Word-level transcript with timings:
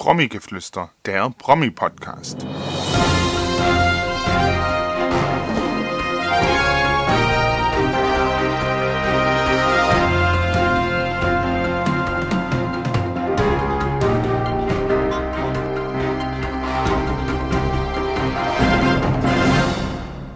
Promi-Geflüster, 0.00 0.90
der 1.04 1.28
Promi-Podcast. 1.28 2.46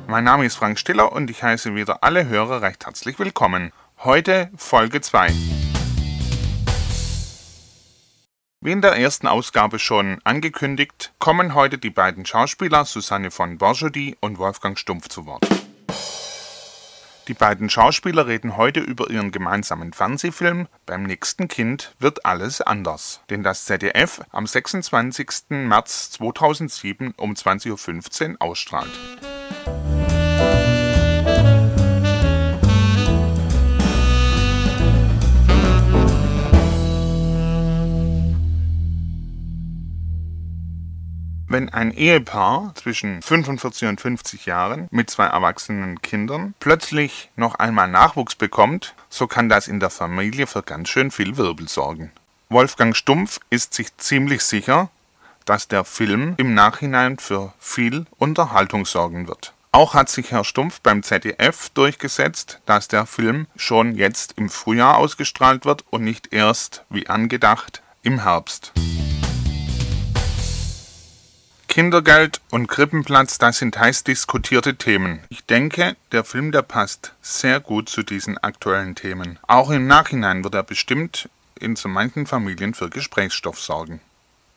Mein 0.06 0.24
Name 0.24 0.44
ist 0.44 0.56
Frank 0.56 0.78
Stiller 0.78 1.10
und 1.10 1.30
ich 1.30 1.42
heiße 1.42 1.74
wieder 1.74 2.04
alle 2.04 2.28
Hörer 2.28 2.60
recht 2.60 2.84
herzlich 2.84 3.18
willkommen. 3.18 3.72
Heute 3.96 4.50
Folge 4.58 5.00
2. 5.00 5.32
Wie 8.64 8.72
in 8.72 8.80
der 8.80 8.96
ersten 8.96 9.26
Ausgabe 9.26 9.78
schon 9.78 10.20
angekündigt, 10.24 11.12
kommen 11.18 11.54
heute 11.54 11.76
die 11.76 11.90
beiden 11.90 12.24
Schauspieler 12.24 12.86
Susanne 12.86 13.30
von 13.30 13.58
Borjody 13.58 14.16
und 14.20 14.38
Wolfgang 14.38 14.78
Stumpf 14.78 15.10
zu 15.10 15.26
Wort. 15.26 15.46
Die 17.28 17.34
beiden 17.34 17.68
Schauspieler 17.68 18.26
reden 18.26 18.56
heute 18.56 18.80
über 18.80 19.10
ihren 19.10 19.32
gemeinsamen 19.32 19.92
Fernsehfilm 19.92 20.66
Beim 20.86 21.02
nächsten 21.02 21.46
Kind 21.46 21.94
wird 21.98 22.24
alles 22.24 22.62
anders, 22.62 23.20
den 23.28 23.42
das 23.42 23.66
ZDF 23.66 24.22
am 24.30 24.46
26. 24.46 25.28
März 25.50 26.12
2007 26.12 27.12
um 27.18 27.34
20.15 27.34 28.30
Uhr 28.30 28.36
ausstrahlt. 28.38 28.98
Wenn 41.54 41.68
ein 41.68 41.92
Ehepaar 41.92 42.72
zwischen 42.74 43.22
45 43.22 43.86
und 43.86 44.00
50 44.00 44.44
Jahren 44.44 44.88
mit 44.90 45.08
zwei 45.08 45.26
erwachsenen 45.26 46.02
Kindern 46.02 46.52
plötzlich 46.58 47.30
noch 47.36 47.54
einmal 47.54 47.86
Nachwuchs 47.86 48.34
bekommt, 48.34 48.96
so 49.08 49.28
kann 49.28 49.48
das 49.48 49.68
in 49.68 49.78
der 49.78 49.90
Familie 49.90 50.48
für 50.48 50.64
ganz 50.64 50.88
schön 50.88 51.12
viel 51.12 51.36
Wirbel 51.36 51.68
sorgen. 51.68 52.10
Wolfgang 52.48 52.96
Stumpf 52.96 53.38
ist 53.50 53.72
sich 53.72 53.96
ziemlich 53.98 54.42
sicher, 54.42 54.90
dass 55.44 55.68
der 55.68 55.84
Film 55.84 56.34
im 56.38 56.54
Nachhinein 56.54 57.18
für 57.20 57.54
viel 57.60 58.06
Unterhaltung 58.18 58.84
sorgen 58.84 59.28
wird. 59.28 59.52
Auch 59.70 59.94
hat 59.94 60.08
sich 60.08 60.32
Herr 60.32 60.42
Stumpf 60.42 60.80
beim 60.80 61.04
ZDF 61.04 61.68
durchgesetzt, 61.68 62.62
dass 62.66 62.88
der 62.88 63.06
Film 63.06 63.46
schon 63.54 63.94
jetzt 63.94 64.32
im 64.38 64.50
Frühjahr 64.50 64.96
ausgestrahlt 64.96 65.64
wird 65.66 65.84
und 65.90 66.02
nicht 66.02 66.32
erst, 66.32 66.82
wie 66.90 67.08
angedacht, 67.08 67.80
im 68.02 68.24
Herbst. 68.24 68.72
Kindergeld 71.74 72.40
und 72.52 72.68
Krippenplatz, 72.68 73.38
das 73.38 73.58
sind 73.58 73.76
heiß 73.76 74.04
diskutierte 74.04 74.76
Themen. 74.76 75.24
Ich 75.28 75.44
denke, 75.44 75.96
der 76.12 76.22
Film, 76.22 76.52
der 76.52 76.62
passt 76.62 77.14
sehr 77.20 77.58
gut 77.58 77.88
zu 77.88 78.04
diesen 78.04 78.38
aktuellen 78.38 78.94
Themen. 78.94 79.40
Auch 79.48 79.70
im 79.70 79.88
Nachhinein 79.88 80.44
wird 80.44 80.54
er 80.54 80.62
bestimmt 80.62 81.28
in 81.58 81.74
so 81.74 81.88
manchen 81.88 82.28
Familien 82.28 82.74
für 82.74 82.90
Gesprächsstoff 82.90 83.58
sorgen. 83.58 84.00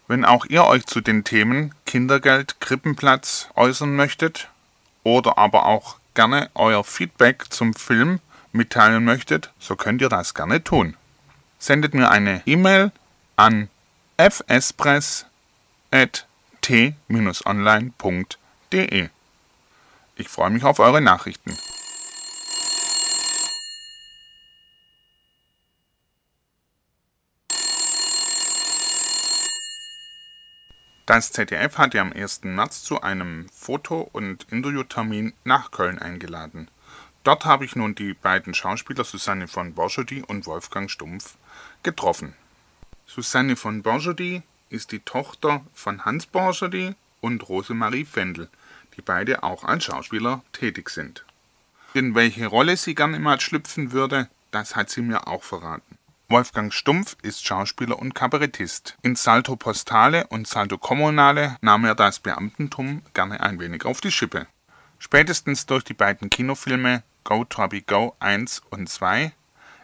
Wenn 0.07 0.25
auch 0.25 0.45
ihr 0.45 0.65
euch 0.65 0.85
zu 0.85 1.01
den 1.01 1.23
Themen 1.23 1.73
Kindergeld, 1.87 2.61
Krippenplatz 2.61 3.49
äußern 3.55 3.95
möchtet 3.95 4.49
oder 5.01 5.39
aber 5.39 5.65
auch 5.65 5.95
gerne 6.13 6.51
euer 6.53 6.83
Feedback 6.83 7.45
zum 7.49 7.73
Film 7.73 8.19
mitteilen 8.51 9.03
möchtet, 9.03 9.51
so 9.57 9.75
könnt 9.75 10.03
ihr 10.03 10.09
das 10.09 10.35
gerne 10.35 10.63
tun. 10.63 10.95
Sendet 11.57 11.95
mir 11.95 12.11
eine 12.11 12.43
E-Mail 12.45 12.91
an 13.37 13.69
fspress@ 14.19 15.25
t-online.de. 16.67 16.99
Ich 20.17 20.27
freue 20.27 20.49
mich 20.49 20.65
auf 20.65 20.79
eure 20.79 20.99
Nachrichten. 20.99 21.57
Das 31.05 31.31
ZDF 31.31 31.77
hatte 31.77 32.01
am 32.01 32.11
1. 32.11 32.43
März 32.43 32.83
zu 32.83 33.01
einem 33.01 33.47
Foto- 33.47 34.09
und 34.11 34.45
Interviewtermin 34.51 35.31
nach 35.45 35.71
Köln 35.71 35.99
eingeladen. 35.99 36.69
Dort 37.23 37.45
habe 37.45 37.63
ich 37.63 37.77
nun 37.77 37.95
die 37.95 38.13
beiden 38.13 38.53
Schauspieler 38.53 39.05
Susanne 39.05 39.47
von 39.47 39.73
Borschody 39.73 40.21
und 40.21 40.45
Wolfgang 40.45 40.91
Stumpf 40.91 41.37
getroffen. 41.83 42.35
Susanne 43.05 43.55
von 43.55 43.83
Borschody 43.83 44.43
ist 44.69 44.91
die 44.91 44.99
Tochter 44.99 45.61
von 45.73 46.05
Hans 46.05 46.25
Borchedy 46.25 46.95
und 47.21 47.47
Rosemarie 47.47 48.05
Fendel, 48.05 48.49
die 48.95 49.01
beide 49.01 49.43
auch 49.43 49.63
als 49.63 49.85
Schauspieler 49.85 50.43
tätig 50.53 50.89
sind. 50.89 51.25
In 51.93 52.15
welche 52.15 52.47
Rolle 52.47 52.77
sie 52.77 52.95
gern 52.95 53.13
immer 53.13 53.39
schlüpfen 53.39 53.91
würde, 53.91 54.29
das 54.51 54.75
hat 54.75 54.89
sie 54.89 55.01
mir 55.01 55.27
auch 55.27 55.43
verraten. 55.43 55.97
Wolfgang 56.29 56.73
Stumpf 56.73 57.15
ist 57.21 57.45
Schauspieler 57.45 57.97
und 57.97 58.13
Kabarettist. 58.13 58.97
In 59.01 59.15
Salto 59.15 59.55
Postale 59.55 60.27
und 60.27 60.45
Salto 60.45 60.77
Kommunale 60.77 61.55
nahm 61.61 61.85
er 61.85 61.95
das 61.95 62.19
Beamtentum 62.19 63.01
gerne 63.13 63.39
ein 63.39 63.59
wenig 63.61 63.85
auf 63.85 64.01
die 64.01 64.11
Schippe. 64.11 64.45
Spätestens 64.99 65.65
durch 65.67 65.85
die 65.85 65.93
beiden 65.93 66.29
Kinofilme 66.29 67.03
Go 67.23 67.45
Trabi 67.45 67.81
Go 67.81 68.15
1 68.19 68.61
und 68.69 68.89
2 68.89 69.31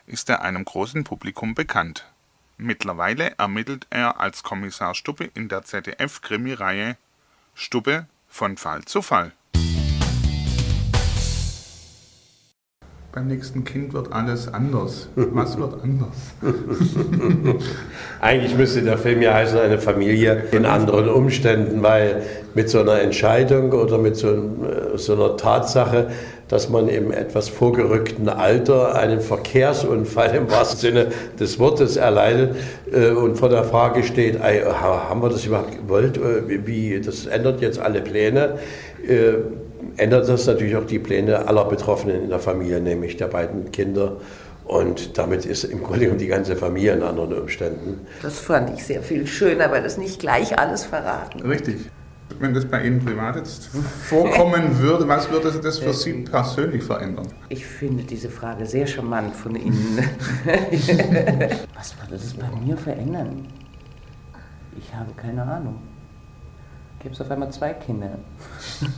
ist 0.05 0.29
er 0.29 0.41
einem 0.41 0.65
großen 0.65 1.05
Publikum 1.05 1.55
bekannt. 1.55 2.05
Mittlerweile 2.57 3.33
ermittelt 3.37 3.87
er 3.89 4.19
als 4.19 4.43
Kommissar 4.43 4.93
Stubbe 4.93 5.29
in 5.33 5.49
der 5.49 5.63
ZDF-Krimireihe 5.63 6.97
Stubbe 7.55 8.05
von 8.29 8.57
Fall 8.57 8.83
zu 8.85 9.01
Fall. 9.01 9.31
Beim 13.11 13.27
nächsten 13.27 13.63
Kind 13.63 13.93
wird 13.93 14.11
alles 14.11 14.51
anders. 14.51 15.07
Was 15.15 15.57
wird 15.59 15.75
anders? 15.83 16.33
Eigentlich 18.21 18.57
müsste 18.57 18.81
der 18.81 18.97
Film 18.97 19.21
ja 19.21 19.35
heißen, 19.35 19.59
eine 19.59 19.77
Familie 19.77 20.45
in 20.51 20.65
anderen 20.65 21.09
Umständen, 21.09 21.83
weil 21.83 22.23
mit 22.55 22.71
so 22.71 22.79
einer 22.79 23.01
Entscheidung 23.01 23.71
oder 23.71 23.99
mit 23.99 24.15
so, 24.15 24.29
äh, 24.29 24.97
so 24.97 25.13
einer 25.13 25.37
Tatsache 25.37 26.09
dass 26.47 26.69
man 26.69 26.87
im 26.87 27.11
etwas 27.11 27.49
vorgerückten 27.49 28.29
Alter 28.29 28.95
einen 28.95 29.21
Verkehrsunfall 29.21 30.35
im 30.35 30.51
wahrsten 30.51 30.79
Sinne 30.79 31.07
des 31.39 31.59
Wortes 31.59 31.95
erleidet 31.95 32.55
äh, 32.91 33.09
und 33.09 33.37
vor 33.37 33.49
der 33.49 33.63
Frage 33.63 34.03
steht, 34.03 34.39
haben 34.41 35.21
wir 35.21 35.29
das 35.29 35.45
überhaupt 35.45 35.75
gewollt? 35.75 36.17
Äh, 36.17 36.65
wie, 36.67 36.99
das 37.01 37.25
ändert 37.25 37.61
jetzt 37.61 37.79
alle 37.79 38.01
Pläne. 38.01 38.59
Äh, 39.07 39.33
ändert 39.97 40.27
das 40.27 40.45
natürlich 40.45 40.75
auch 40.75 40.85
die 40.85 40.99
Pläne 40.99 41.47
aller 41.47 41.65
Betroffenen 41.65 42.23
in 42.23 42.29
der 42.29 42.39
Familie, 42.39 42.79
nämlich 42.79 43.17
der 43.17 43.27
beiden 43.27 43.71
Kinder. 43.71 44.17
Und 44.65 45.17
damit 45.17 45.45
ist 45.45 45.65
im 45.65 45.83
Grunde 45.83 46.01
genommen 46.01 46.19
die 46.19 46.27
ganze 46.27 46.55
Familie 46.55 46.93
in 46.93 47.03
anderen 47.03 47.33
Umständen. 47.33 48.07
Das 48.21 48.39
fand 48.39 48.73
ich 48.77 48.85
sehr 48.85 49.01
viel 49.01 49.27
schöner, 49.27 49.69
weil 49.71 49.83
das 49.83 49.97
nicht 49.97 50.19
gleich 50.19 50.57
alles 50.57 50.85
verraten. 50.85 51.41
Richtig 51.41 51.89
wenn 52.39 52.53
das 52.53 52.65
bei 52.65 52.85
Ihnen 52.85 53.03
privat 53.03 53.35
jetzt 53.35 53.67
vorkommen 53.67 54.79
würde, 54.79 55.07
was 55.07 55.29
würde 55.29 55.51
das 55.51 55.79
für 55.79 55.93
Sie 55.93 56.13
persönlich 56.23 56.83
verändern? 56.83 57.27
Ich 57.49 57.65
finde 57.65 58.03
diese 58.03 58.29
Frage 58.29 58.65
sehr 58.65 58.87
charmant 58.87 59.35
von 59.35 59.55
Ihnen. 59.55 59.97
was 61.75 61.95
würde 61.99 62.11
das 62.11 62.33
bei 62.33 62.49
mir 62.63 62.77
verändern? 62.77 63.47
Ich 64.77 64.93
habe 64.93 65.11
keine 65.15 65.43
Ahnung 65.43 65.79
gibt 67.03 67.15
es 67.15 67.21
auf 67.21 67.29
einmal 67.29 67.51
zwei 67.51 67.73
Kinder. 67.73 68.11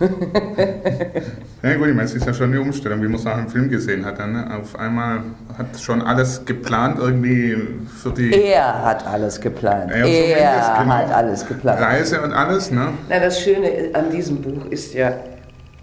ja 1.62 1.74
gut, 1.76 1.88
ich 1.88 1.94
meine, 1.94 2.02
es 2.02 2.14
ist 2.14 2.26
ja 2.26 2.34
schon 2.34 2.50
eine 2.50 2.60
Umstellung, 2.60 3.00
wie 3.02 3.08
man 3.08 3.18
es 3.18 3.26
auch 3.26 3.38
im 3.38 3.48
Film 3.48 3.70
gesehen 3.70 4.04
hat. 4.04 4.18
Ne? 4.18 4.46
Auf 4.54 4.78
einmal 4.78 5.22
hat 5.56 5.80
schon 5.80 6.02
alles 6.02 6.44
geplant 6.44 6.98
irgendwie 6.98 7.56
für 7.88 8.10
die... 8.10 8.34
Er 8.34 8.84
hat 8.84 9.06
alles 9.06 9.40
geplant. 9.40 9.90
Er, 9.90 10.04
er 10.04 10.82
genau. 10.82 10.94
hat 10.94 11.12
alles 11.12 11.46
geplant. 11.46 11.80
Reise 11.80 12.20
und 12.20 12.32
alles, 12.32 12.70
ne? 12.70 12.88
Na, 13.08 13.18
das 13.18 13.40
Schöne 13.40 13.90
an 13.94 14.10
diesem 14.10 14.42
Buch 14.42 14.66
ist 14.66 14.92
ja 14.92 15.14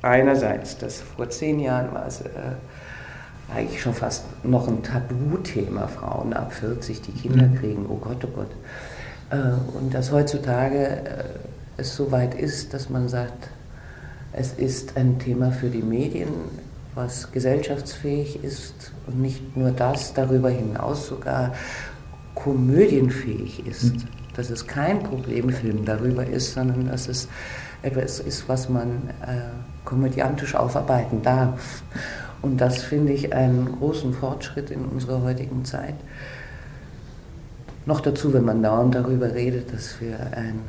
einerseits, 0.03 0.77
dass 0.77 1.01
vor 1.01 1.27
zehn 1.29 1.59
Jahren 1.59 1.91
war 1.93 2.05
es... 2.05 2.21
Äh, 2.21 2.29
eigentlich 3.53 3.81
schon 3.81 3.93
fast 3.93 4.23
noch 4.45 4.67
ein 4.69 4.81
Tabuthema, 4.81 5.87
Frauen 5.87 6.31
ab 6.33 6.53
40, 6.53 7.01
die 7.01 7.11
Kinder 7.11 7.47
mhm. 7.47 7.55
kriegen, 7.59 7.85
oh 7.89 7.97
Gott, 7.97 8.23
oh 8.23 8.29
Gott. 8.33 8.51
Äh, 9.29 9.77
und 9.77 9.93
dass 9.93 10.11
heutzutage 10.11 10.85
äh, 10.85 11.23
es 11.81 11.95
soweit 11.95 12.33
ist, 12.33 12.73
dass 12.73 12.89
man 12.89 13.09
sagt, 13.09 13.49
es 14.33 14.53
ist 14.53 14.95
ein 14.95 15.19
Thema 15.19 15.51
für 15.51 15.69
die 15.69 15.81
Medien, 15.81 16.29
was 16.95 17.31
gesellschaftsfähig 17.31 18.43
ist 18.43 18.91
und 19.07 19.21
nicht 19.21 19.57
nur 19.57 19.71
das, 19.71 20.13
darüber 20.13 20.49
hinaus 20.49 21.07
sogar 21.07 21.53
komödienfähig 22.35 23.65
ist. 23.67 23.95
Mhm. 23.95 24.03
Dass 24.35 24.49
es 24.49 24.65
kein 24.65 25.03
Problemfilm 25.03 25.83
darüber 25.83 26.25
ist, 26.25 26.53
sondern 26.53 26.87
dass 26.87 27.09
es 27.09 27.27
etwas 27.81 28.19
ist, 28.19 28.47
was 28.47 28.69
man 28.69 29.09
äh, 29.21 29.41
komödiantisch 29.83 30.55
aufarbeiten 30.55 31.21
darf. 31.21 31.83
Und 32.41 32.61
das 32.61 32.81
finde 32.81 33.11
ich 33.11 33.33
einen 33.33 33.77
großen 33.77 34.13
Fortschritt 34.13 34.71
in 34.71 34.85
unserer 34.85 35.21
heutigen 35.21 35.65
Zeit. 35.65 35.95
Noch 37.85 37.99
dazu, 37.99 38.33
wenn 38.33 38.45
man 38.45 38.63
dauernd 38.63 38.95
darüber 38.95 39.33
redet, 39.33 39.73
dass 39.73 39.99
wir 39.99 40.17
ein 40.35 40.61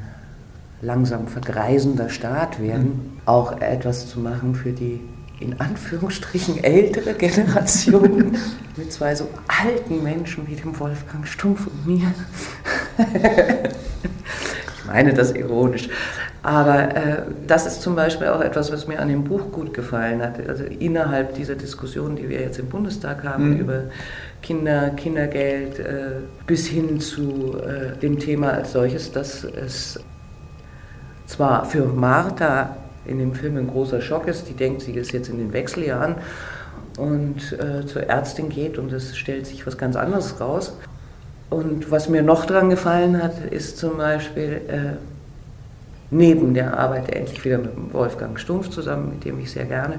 langsam 0.82 1.28
vergreisender 1.28 2.08
Staat 2.08 2.60
werden, 2.60 2.84
mhm. 2.84 3.20
auch 3.24 3.60
etwas 3.60 4.08
zu 4.08 4.20
machen 4.20 4.54
für 4.54 4.72
die 4.72 5.00
in 5.38 5.58
Anführungsstrichen 5.60 6.62
ältere 6.62 7.14
Generation 7.14 8.36
mit 8.76 8.92
zwei 8.92 9.14
so 9.14 9.28
alten 9.48 10.02
Menschen 10.02 10.46
wie 10.46 10.54
dem 10.54 10.78
Wolfgang 10.78 11.26
Stumpf 11.26 11.66
und 11.66 11.86
mir. 11.86 12.12
ich 14.76 14.84
meine 14.86 15.14
das 15.14 15.32
ironisch. 15.32 15.88
Aber 16.44 16.96
äh, 16.96 17.22
das 17.46 17.66
ist 17.66 17.82
zum 17.82 17.94
Beispiel 17.94 18.28
auch 18.28 18.40
etwas, 18.40 18.72
was 18.72 18.88
mir 18.88 18.98
an 18.98 19.08
dem 19.08 19.24
Buch 19.24 19.52
gut 19.52 19.74
gefallen 19.74 20.22
hat. 20.22 20.44
Also 20.48 20.64
innerhalb 20.64 21.34
dieser 21.34 21.54
Diskussion, 21.54 22.16
die 22.16 22.28
wir 22.28 22.40
jetzt 22.40 22.58
im 22.58 22.68
Bundestag 22.68 23.22
haben, 23.22 23.50
mhm. 23.50 23.60
über 23.60 23.82
Kinder, 24.42 24.90
Kindergeld, 24.90 25.78
äh, 25.78 26.20
bis 26.46 26.66
hin 26.66 26.98
zu 26.98 27.56
äh, 27.58 27.96
dem 27.98 28.18
Thema 28.18 28.50
als 28.50 28.72
solches, 28.72 29.12
dass 29.12 29.44
es 29.44 30.00
zwar 31.26 31.64
für 31.64 31.86
Martha 31.86 32.76
in 33.04 33.18
dem 33.18 33.34
Film 33.34 33.56
ein 33.56 33.68
großer 33.68 34.00
Schock 34.00 34.28
ist, 34.28 34.48
die 34.48 34.54
denkt, 34.54 34.82
sie 34.82 34.92
ist 34.92 35.12
jetzt 35.12 35.28
in 35.28 35.38
den 35.38 35.52
Wechseljahren 35.52 36.16
und 36.98 37.52
äh, 37.52 37.86
zur 37.86 38.04
Ärztin 38.04 38.48
geht 38.48 38.78
und 38.78 38.92
es 38.92 39.16
stellt 39.16 39.46
sich 39.46 39.66
was 39.66 39.78
ganz 39.78 39.96
anderes 39.96 40.40
raus. 40.40 40.76
Und 41.50 41.90
was 41.90 42.08
mir 42.08 42.22
noch 42.22 42.46
daran 42.46 42.70
gefallen 42.70 43.22
hat, 43.22 43.38
ist 43.50 43.76
zum 43.76 43.98
Beispiel, 43.98 44.62
äh, 44.68 44.96
neben 46.10 46.54
der 46.54 46.78
Arbeit 46.78 47.14
endlich 47.14 47.44
wieder 47.44 47.58
mit 47.58 47.72
Wolfgang 47.92 48.38
Stumpf 48.38 48.70
zusammen, 48.70 49.10
mit 49.10 49.24
dem 49.24 49.38
ich 49.40 49.50
sehr 49.50 49.64
gerne 49.64 49.98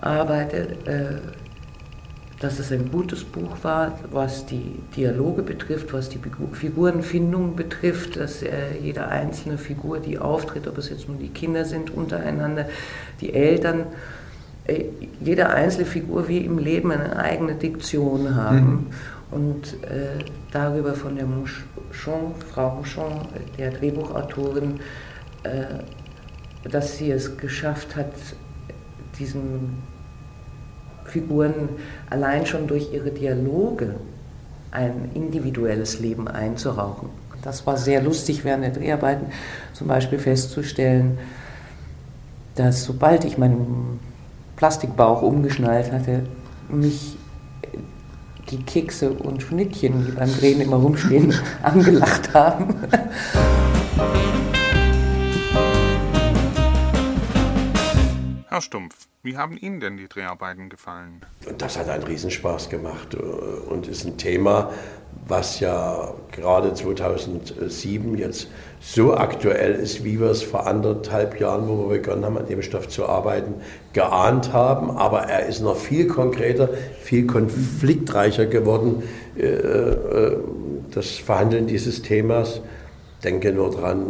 arbeite, 0.00 0.68
äh, 0.86 1.47
dass 2.40 2.60
es 2.60 2.70
ein 2.70 2.90
gutes 2.90 3.24
Buch 3.24 3.56
war, 3.62 3.98
was 4.12 4.46
die 4.46 4.76
Dialoge 4.96 5.42
betrifft, 5.42 5.92
was 5.92 6.08
die 6.08 6.20
Figurenfindung 6.52 7.56
betrifft, 7.56 8.16
dass 8.16 8.42
äh, 8.42 8.78
jede 8.80 9.08
einzelne 9.08 9.58
Figur, 9.58 9.98
die 9.98 10.18
auftritt, 10.18 10.68
ob 10.68 10.78
es 10.78 10.88
jetzt 10.88 11.08
nur 11.08 11.18
die 11.18 11.30
Kinder 11.30 11.64
sind 11.64 11.90
untereinander, 11.90 12.68
die 13.20 13.34
Eltern, 13.34 13.86
äh, 14.66 14.84
jede 15.20 15.50
einzelne 15.50 15.86
Figur 15.86 16.28
wie 16.28 16.38
im 16.38 16.58
Leben 16.58 16.92
eine 16.92 17.16
eigene 17.16 17.56
Diktion 17.56 18.36
haben. 18.36 18.70
Mhm. 18.70 18.86
Und 19.30 19.74
äh, 19.84 20.24
darüber 20.52 20.94
von 20.94 21.16
der 21.16 21.26
Mouchon, 21.26 22.34
Frau 22.52 22.76
Mouchon, 22.76 23.26
der 23.58 23.72
Drehbuchautorin, 23.72 24.78
äh, 25.42 26.68
dass 26.68 26.96
sie 26.96 27.10
es 27.10 27.36
geschafft 27.36 27.96
hat, 27.96 28.12
diesen 29.18 29.82
Figuren 31.08 31.70
allein 32.10 32.46
schon 32.46 32.66
durch 32.66 32.92
ihre 32.92 33.10
Dialoge 33.10 33.96
ein 34.70 35.10
individuelles 35.14 36.00
Leben 36.00 36.28
einzurauchen. 36.28 37.08
Das 37.42 37.66
war 37.66 37.76
sehr 37.76 38.02
lustig 38.02 38.44
während 38.44 38.64
der 38.64 38.72
Dreharbeiten, 38.72 39.26
zum 39.72 39.86
Beispiel 39.88 40.18
festzustellen, 40.18 41.18
dass 42.56 42.84
sobald 42.84 43.24
ich 43.24 43.38
meinen 43.38 44.00
Plastikbauch 44.56 45.22
umgeschnallt 45.22 45.92
hatte, 45.92 46.24
mich 46.68 47.16
die 48.50 48.62
Kekse 48.62 49.10
und 49.10 49.42
Schnittchen, 49.42 50.06
die 50.06 50.12
beim 50.12 50.32
Drehen 50.32 50.60
immer 50.60 50.76
rumstehen, 50.76 51.34
angelacht 51.62 52.34
haben. 52.34 52.74
Herr 58.58 58.62
Stumpf, 58.62 59.06
wie 59.22 59.36
haben 59.36 59.56
Ihnen 59.56 59.78
denn 59.78 59.96
die 59.96 60.08
Dreharbeiten 60.08 60.68
gefallen? 60.68 61.20
Das 61.58 61.78
hat 61.78 61.88
einen 61.88 62.02
Riesenspaß 62.02 62.68
gemacht 62.68 63.14
äh, 63.14 63.18
und 63.72 63.86
ist 63.86 64.04
ein 64.04 64.16
Thema, 64.16 64.72
was 65.28 65.60
ja 65.60 66.12
gerade 66.32 66.74
2007 66.74 68.18
jetzt 68.18 68.48
so 68.80 69.14
aktuell 69.14 69.76
ist, 69.76 70.02
wie 70.02 70.18
wir 70.18 70.30
es 70.30 70.42
vor 70.42 70.66
anderthalb 70.66 71.38
Jahren, 71.38 71.68
wo 71.68 71.88
wir 71.88 72.00
begonnen 72.00 72.24
haben, 72.24 72.36
an 72.36 72.48
dem 72.48 72.60
Stoff 72.62 72.88
zu 72.88 73.06
arbeiten, 73.06 73.54
geahnt 73.92 74.52
haben. 74.52 74.90
Aber 74.90 75.20
er 75.20 75.46
ist 75.46 75.60
noch 75.60 75.76
viel 75.76 76.08
konkreter, 76.08 76.68
viel 77.00 77.28
konfliktreicher 77.28 78.46
geworden, 78.46 79.04
äh, 79.36 79.46
äh, 79.46 80.36
das 80.90 81.10
Verhandeln 81.10 81.68
dieses 81.68 82.02
Themas 82.02 82.60
denke 83.24 83.52
nur 83.52 83.70
dran, 83.70 84.06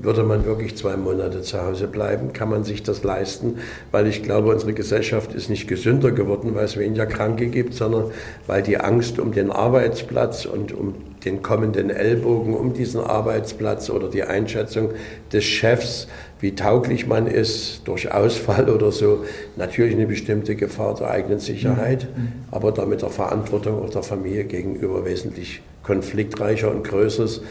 würde 0.00 0.22
man 0.22 0.46
wirklich 0.46 0.76
zwei 0.76 0.96
Monate 0.96 1.42
zu 1.42 1.62
Hause 1.62 1.88
bleiben, 1.88 2.32
kann 2.32 2.48
man 2.48 2.64
sich 2.64 2.82
das 2.82 3.02
leisten, 3.02 3.58
weil 3.92 4.06
ich 4.06 4.22
glaube, 4.22 4.50
unsere 4.50 4.72
Gesellschaft 4.72 5.34
ist 5.34 5.50
nicht 5.50 5.68
gesünder 5.68 6.10
geworden, 6.10 6.54
weil 6.54 6.64
es 6.64 6.78
weniger 6.78 7.06
Kranke 7.06 7.48
gibt, 7.48 7.74
sondern 7.74 8.12
weil 8.46 8.62
die 8.62 8.78
Angst 8.78 9.18
um 9.18 9.32
den 9.32 9.50
Arbeitsplatz 9.50 10.46
und 10.46 10.72
um 10.72 10.94
den 11.26 11.42
kommenden 11.42 11.90
Ellbogen 11.90 12.54
um 12.54 12.72
diesen 12.72 13.00
Arbeitsplatz 13.00 13.90
oder 13.90 14.08
die 14.08 14.22
Einschätzung 14.22 14.90
des 15.32 15.44
Chefs, 15.44 16.06
wie 16.40 16.54
tauglich 16.54 17.06
man 17.06 17.26
ist 17.26 17.82
durch 17.84 18.12
Ausfall 18.12 18.70
oder 18.70 18.92
so, 18.92 19.24
natürlich 19.56 19.94
eine 19.96 20.06
bestimmte 20.06 20.54
Gefahr 20.54 20.94
der 20.94 21.10
eigenen 21.10 21.40
Sicherheit, 21.40 22.06
mhm. 22.16 22.32
aber 22.50 22.72
damit 22.72 23.02
der 23.02 23.10
Verantwortung 23.10 23.82
auch 23.82 23.90
der 23.90 24.02
Familie 24.02 24.44
gegenüber 24.44 25.04
wesentlich 25.04 25.62
konfliktreicher 25.82 26.70
und 26.70 26.84
größeres 26.84 27.42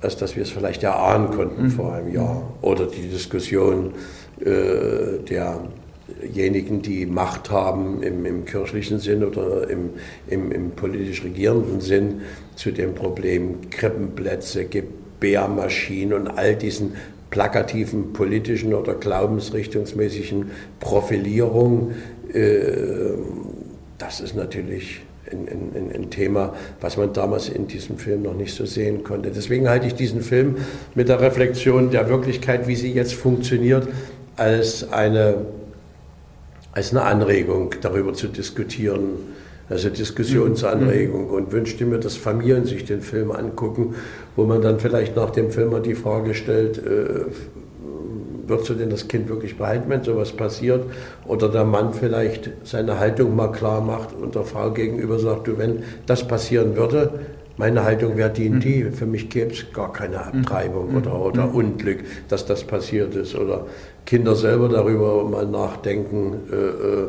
als 0.00 0.16
dass 0.16 0.36
wir 0.36 0.42
es 0.42 0.50
vielleicht 0.50 0.82
erahnen 0.82 1.30
konnten 1.30 1.64
mhm. 1.64 1.70
vor 1.70 1.92
einem 1.92 2.12
Jahr. 2.12 2.42
Oder 2.62 2.86
die 2.86 3.08
Diskussion 3.08 3.92
äh, 4.40 5.18
derjenigen, 5.28 6.82
die 6.82 7.06
Macht 7.06 7.50
haben 7.50 8.02
im, 8.02 8.24
im 8.24 8.44
kirchlichen 8.44 8.98
Sinn 8.98 9.22
oder 9.22 9.68
im, 9.68 9.90
im, 10.28 10.52
im, 10.52 10.70
politisch 10.70 11.22
regierenden 11.22 11.80
Sinn 11.80 12.22
zu 12.56 12.70
dem 12.70 12.94
Problem 12.94 13.70
Krippenplätze, 13.70 14.64
Gebärmaschinen 14.64 16.14
und 16.14 16.28
all 16.28 16.56
diesen 16.56 16.94
plakativen 17.28 18.12
politischen 18.12 18.74
oder 18.74 18.94
glaubensrichtungsmäßigen 18.94 20.50
Profilierungen. 20.80 21.94
Äh, 22.32 23.18
das 23.98 24.20
ist 24.20 24.34
natürlich 24.34 25.02
ein, 25.30 25.48
ein, 25.48 25.92
ein, 25.94 26.10
Thema, 26.10 26.54
was 26.80 26.96
man 26.96 27.12
damals 27.12 27.48
in 27.48 27.66
diesem 27.66 27.98
Film 27.98 28.22
noch 28.22 28.34
nicht 28.34 28.54
so 28.54 28.66
sehen 28.66 29.04
konnte. 29.04 29.30
Deswegen 29.30 29.68
halte 29.68 29.86
ich 29.86 29.94
diesen 29.94 30.22
Film 30.22 30.56
mit 30.94 31.08
der 31.08 31.20
Reflexion 31.20 31.90
der 31.90 32.08
Wirklichkeit, 32.08 32.66
wie 32.66 32.76
sie 32.76 32.92
jetzt 32.92 33.14
funktioniert, 33.14 33.86
als 34.36 34.90
eine, 34.92 35.46
als 36.72 36.90
eine 36.90 37.02
Anregung, 37.02 37.74
darüber 37.80 38.14
zu 38.14 38.28
diskutieren. 38.28 39.40
Also 39.68 39.88
Diskussionsanregung 39.88 41.28
mhm. 41.28 41.34
und 41.34 41.52
wünschte 41.52 41.86
mir, 41.86 41.98
dass 41.98 42.16
Familien 42.16 42.64
sich 42.64 42.84
den 42.86 43.02
Film 43.02 43.30
angucken, 43.30 43.94
wo 44.34 44.44
man 44.44 44.60
dann 44.62 44.80
vielleicht 44.80 45.14
nach 45.14 45.30
dem 45.30 45.52
Film 45.52 45.70
mal 45.70 45.80
die 45.80 45.94
Frage 45.94 46.34
stellt, 46.34 46.78
äh, 46.78 47.26
würdest 48.50 48.68
du 48.68 48.74
denn 48.74 48.90
das 48.90 49.08
Kind 49.08 49.30
wirklich 49.30 49.56
behalten, 49.56 49.88
wenn 49.88 50.02
sowas 50.02 50.32
passiert? 50.32 50.84
Oder 51.26 51.48
der 51.48 51.64
Mann 51.64 51.94
vielleicht 51.94 52.50
seine 52.64 52.98
Haltung 52.98 53.34
mal 53.34 53.50
klar 53.52 53.80
macht 53.80 54.12
und 54.12 54.34
der 54.34 54.44
Frau 54.44 54.70
gegenüber 54.72 55.18
sagt, 55.18 55.46
du, 55.46 55.56
wenn 55.56 55.82
das 56.04 56.28
passieren 56.28 56.76
würde, 56.76 57.20
meine 57.56 57.84
Haltung 57.84 58.16
wäre 58.16 58.30
die 58.30 58.48
und 58.48 58.64
die. 58.64 58.84
Mhm. 58.84 58.92
Für 58.92 59.06
mich 59.06 59.28
gäbe 59.28 59.52
es 59.52 59.72
gar 59.72 59.92
keine 59.92 60.24
Abtreibung 60.24 60.90
mhm. 60.90 60.96
oder, 60.96 61.20
oder 61.20 61.46
mhm. 61.46 61.54
Unglück, 61.54 62.00
dass 62.28 62.46
das 62.46 62.64
passiert 62.64 63.14
ist. 63.14 63.34
Oder 63.34 63.66
Kinder 64.06 64.34
selber 64.34 64.68
darüber 64.68 65.24
mal 65.24 65.46
nachdenken, 65.46 66.40
äh, 66.50 66.56
äh, 66.56 67.08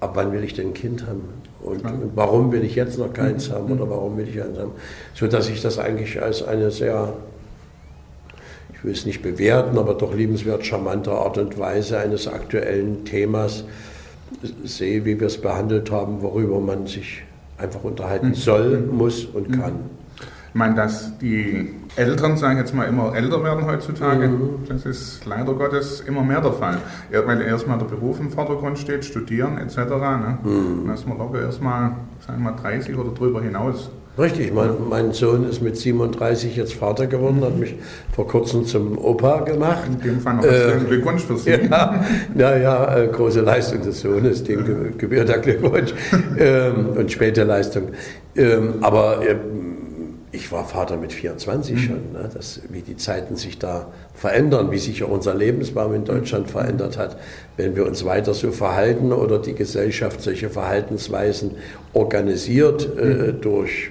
ab 0.00 0.12
wann 0.14 0.32
will 0.32 0.44
ich 0.44 0.54
denn 0.54 0.68
ein 0.68 0.74
Kind 0.74 1.06
haben? 1.06 1.22
Und, 1.62 1.82
und, 1.84 2.10
warum 2.14 2.52
will 2.52 2.62
ich 2.62 2.74
jetzt 2.74 2.98
noch 2.98 3.12
keins 3.12 3.50
haben 3.50 3.72
oder 3.72 3.88
warum 3.88 4.18
will 4.18 4.28
ich 4.28 4.42
eins 4.42 4.58
haben? 4.58 4.72
So 5.14 5.26
dass 5.28 5.48
ich 5.48 5.62
das 5.62 5.78
eigentlich 5.78 6.20
als 6.20 6.42
eine 6.42 6.70
sehr 6.70 7.14
ich 8.84 8.88
will 8.88 8.92
es 8.92 9.06
nicht 9.06 9.22
bewerten, 9.22 9.78
aber 9.78 9.94
doch 9.94 10.14
liebenswert 10.14 10.66
charmante 10.66 11.10
Art 11.10 11.38
und 11.38 11.58
Weise 11.58 11.98
eines 11.98 12.28
aktuellen 12.28 13.06
Themas 13.06 13.64
sehe, 14.62 15.06
wie 15.06 15.18
wir 15.18 15.28
es 15.28 15.40
behandelt 15.40 15.90
haben, 15.90 16.20
worüber 16.20 16.60
man 16.60 16.86
sich 16.86 17.22
einfach 17.56 17.82
unterhalten 17.82 18.28
mhm. 18.28 18.34
soll, 18.34 18.80
muss 18.80 19.24
und 19.24 19.48
mhm. 19.48 19.58
kann. 19.58 19.72
Ich 20.18 20.54
meine, 20.54 20.74
dass 20.74 21.16
die 21.16 21.70
Eltern, 21.96 22.36
sagen 22.36 22.58
jetzt 22.58 22.74
mal, 22.74 22.84
immer 22.84 23.16
älter 23.16 23.42
werden 23.42 23.64
heutzutage, 23.64 24.28
mhm. 24.28 24.50
das 24.68 24.84
ist 24.84 25.24
leider 25.24 25.54
Gottes 25.54 26.02
immer 26.02 26.22
mehr 26.22 26.42
der 26.42 26.52
Fall. 26.52 26.76
Weil 27.10 27.40
erstmal 27.40 27.78
der 27.78 27.86
Beruf 27.86 28.20
im 28.20 28.30
Vordergrund 28.30 28.78
steht, 28.78 29.06
studieren 29.06 29.56
etc. 29.56 29.76
Ne? 29.78 30.38
Mhm. 30.44 30.90
Ist 30.90 31.08
man 31.08 31.16
locker 31.16 31.40
erstmal, 31.40 31.92
sagen 32.26 32.44
wir 32.44 32.50
mal, 32.50 32.60
30 32.60 32.94
oder 32.96 33.12
drüber 33.12 33.40
hinaus 33.40 33.90
Richtig, 34.16 34.52
mein, 34.52 34.70
mein, 34.88 35.12
Sohn 35.12 35.48
ist 35.48 35.60
mit 35.60 35.76
37 35.76 36.54
jetzt 36.54 36.74
Vater 36.74 37.08
geworden, 37.08 37.40
hat 37.42 37.56
mich 37.56 37.74
vor 38.12 38.28
kurzem 38.28 38.64
zum 38.64 38.96
Opa 38.96 39.40
gemacht. 39.40 39.88
In 39.88 40.00
dem 40.00 40.20
Fall 40.20 40.34
noch 40.34 40.44
äh, 40.44 40.78
Glückwunsch 40.86 41.24
für 41.24 41.36
Sie. 41.36 41.50
Ja, 41.70 42.04
ja, 42.36 42.56
ja 42.56 42.96
äh, 42.96 43.08
große 43.08 43.40
Leistung 43.40 43.82
des 43.82 44.00
Sohnes, 44.00 44.44
dem 44.44 44.96
gebührt 44.96 45.28
der 45.28 45.38
Glückwunsch 45.38 45.92
ähm, 46.38 46.90
und 46.96 47.10
späte 47.10 47.42
Leistung. 47.42 47.88
Ähm, 48.36 48.74
aber 48.82 49.26
äh, 49.26 49.34
ich 50.30 50.50
war 50.52 50.64
Vater 50.64 50.96
mit 50.96 51.12
24 51.12 51.74
mhm. 51.74 51.78
schon, 51.78 52.12
ne? 52.12 52.28
das, 52.32 52.60
wie 52.68 52.82
die 52.82 52.96
Zeiten 52.96 53.34
sich 53.34 53.58
da 53.58 53.88
verändern, 54.14 54.70
wie 54.70 54.78
sich 54.78 55.02
auch 55.02 55.10
unser 55.10 55.34
Lebensbaum 55.34 55.94
in 55.94 56.04
Deutschland 56.04 56.50
verändert 56.50 56.98
hat, 56.98 57.16
wenn 57.56 57.74
wir 57.74 57.86
uns 57.86 58.04
weiter 58.04 58.34
so 58.34 58.52
verhalten 58.52 59.12
oder 59.12 59.40
die 59.40 59.54
Gesellschaft 59.54 60.22
solche 60.22 60.50
Verhaltensweisen 60.50 61.52
organisiert 61.92 62.88
äh, 62.96 63.32
mhm. 63.32 63.40
durch 63.40 63.90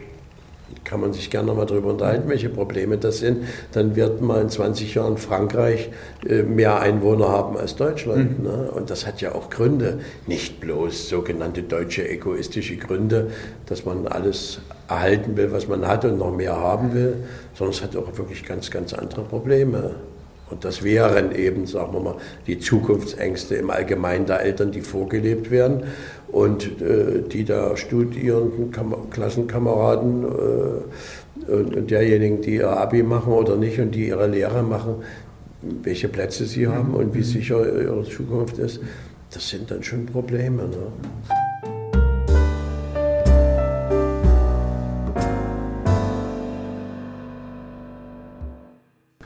kann 0.83 0.99
man 0.99 1.13
sich 1.13 1.29
gerne 1.29 1.53
mal 1.53 1.65
darüber 1.65 1.89
unterhalten, 1.91 2.29
welche 2.29 2.49
Probleme 2.49 2.97
das 2.97 3.19
sind. 3.19 3.45
Dann 3.71 3.95
wird 3.95 4.21
man 4.21 4.41
in 4.41 4.49
20 4.49 4.95
Jahren 4.95 5.17
Frankreich 5.17 5.89
äh, 6.27 6.43
mehr 6.43 6.79
Einwohner 6.79 7.29
haben 7.29 7.57
als 7.57 7.75
Deutschland. 7.75 8.39
Mhm. 8.39 8.45
Ne? 8.45 8.71
Und 8.71 8.89
das 8.89 9.07
hat 9.07 9.21
ja 9.21 9.33
auch 9.33 9.49
Gründe, 9.49 9.99
nicht 10.27 10.59
bloß 10.59 11.09
sogenannte 11.09 11.63
deutsche 11.63 12.07
egoistische 12.07 12.77
Gründe, 12.77 13.31
dass 13.65 13.85
man 13.85 14.07
alles 14.07 14.59
erhalten 14.87 15.37
will, 15.37 15.51
was 15.51 15.67
man 15.67 15.87
hat 15.87 16.05
und 16.05 16.17
noch 16.17 16.31
mehr 16.31 16.55
haben 16.55 16.93
will, 16.93 17.17
sondern 17.53 17.75
es 17.75 17.81
hat 17.81 17.95
auch 17.95 18.17
wirklich 18.17 18.45
ganz, 18.45 18.69
ganz 18.69 18.93
andere 18.93 19.23
Probleme. 19.23 19.95
Und 20.53 20.63
das 20.63 20.83
wären 20.83 21.33
eben, 21.33 21.65
sagen 21.65 21.93
wir 21.93 21.99
mal, 21.99 22.15
die 22.45 22.59
Zukunftsängste 22.59 23.55
im 23.55 23.71
Allgemeinen 23.71 24.27
der 24.27 24.41
Eltern, 24.41 24.71
die 24.71 24.81
vorgelebt 24.81 25.49
werden 25.49 25.85
und 26.31 26.79
äh, 26.79 27.23
die 27.27 27.43
da 27.43 27.75
studierenden 27.75 28.69
Kam 28.69 29.09
Klassenkameraden 29.09 30.23
äh, 30.23 31.51
und, 31.51 31.75
und, 31.75 31.89
derjenigen, 31.89 32.41
die 32.43 32.57
ihr 32.57 32.69
Abi 32.69 33.01
machen 33.01 33.33
oder 33.33 33.55
nicht 33.55 33.79
und 33.79 33.95
die 33.95 34.09
ihre 34.09 34.27
Lehre 34.27 34.61
machen, 34.61 34.97
welche 35.81 36.07
Plätze 36.07 36.45
sie 36.45 36.67
haben 36.67 36.93
und 36.93 37.15
wie 37.15 37.23
sicher 37.23 37.65
ihre 37.65 38.03
Zukunft 38.03 38.59
ist, 38.59 38.79
das 39.31 39.49
sind 39.49 39.71
dann 39.71 39.81
schon 39.81 40.05
Probleme. 40.05 40.67
Ne? 40.67 41.52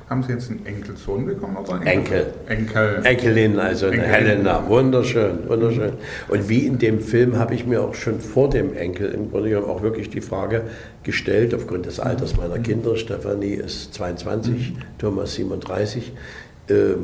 Haben 0.10 0.24
Sie 0.24 0.32
jetzt 0.32 0.50
einen 0.50 0.66
Enkelsohn 0.66 1.26
bekommen 1.26 1.58
oder 1.58 1.86
Enkel? 1.86 2.28
Enkel. 2.48 3.02
Enkelin, 3.04 3.60
also 3.60 3.88
eine 3.88 3.96
Enkelin. 3.96 4.14
Helena. 4.14 4.70
Wunderschön, 4.70 5.50
wunderschön. 5.50 5.94
Und 6.30 6.48
wie 6.48 6.66
in 6.66 6.78
dem 6.78 7.02
Film 7.02 7.38
habe 7.38 7.56
ich 7.56 7.66
mir 7.66 7.82
auch 7.82 7.94
schon 7.94 8.22
vor 8.22 8.50
dem 8.50 8.74
Enkel 8.74 9.12
im 9.12 9.30
Grunde 9.30 9.50
genommen 9.50 9.70
auch 9.70 9.82
wirklich 9.82 10.10
die 10.10 10.22
Frage 10.22 10.62
gestellt, 11.04 11.54
aufgrund 11.54 11.88
des 11.88 12.00
Alters 12.00 12.38
meiner 12.38 12.58
Kinder. 12.60 12.96
Stefanie 12.96 13.56
ist 13.56 13.94
22, 13.96 14.76
mhm. 14.76 14.78
Thomas 14.98 15.34
37. 15.34 16.14
Ähm, 16.70 16.98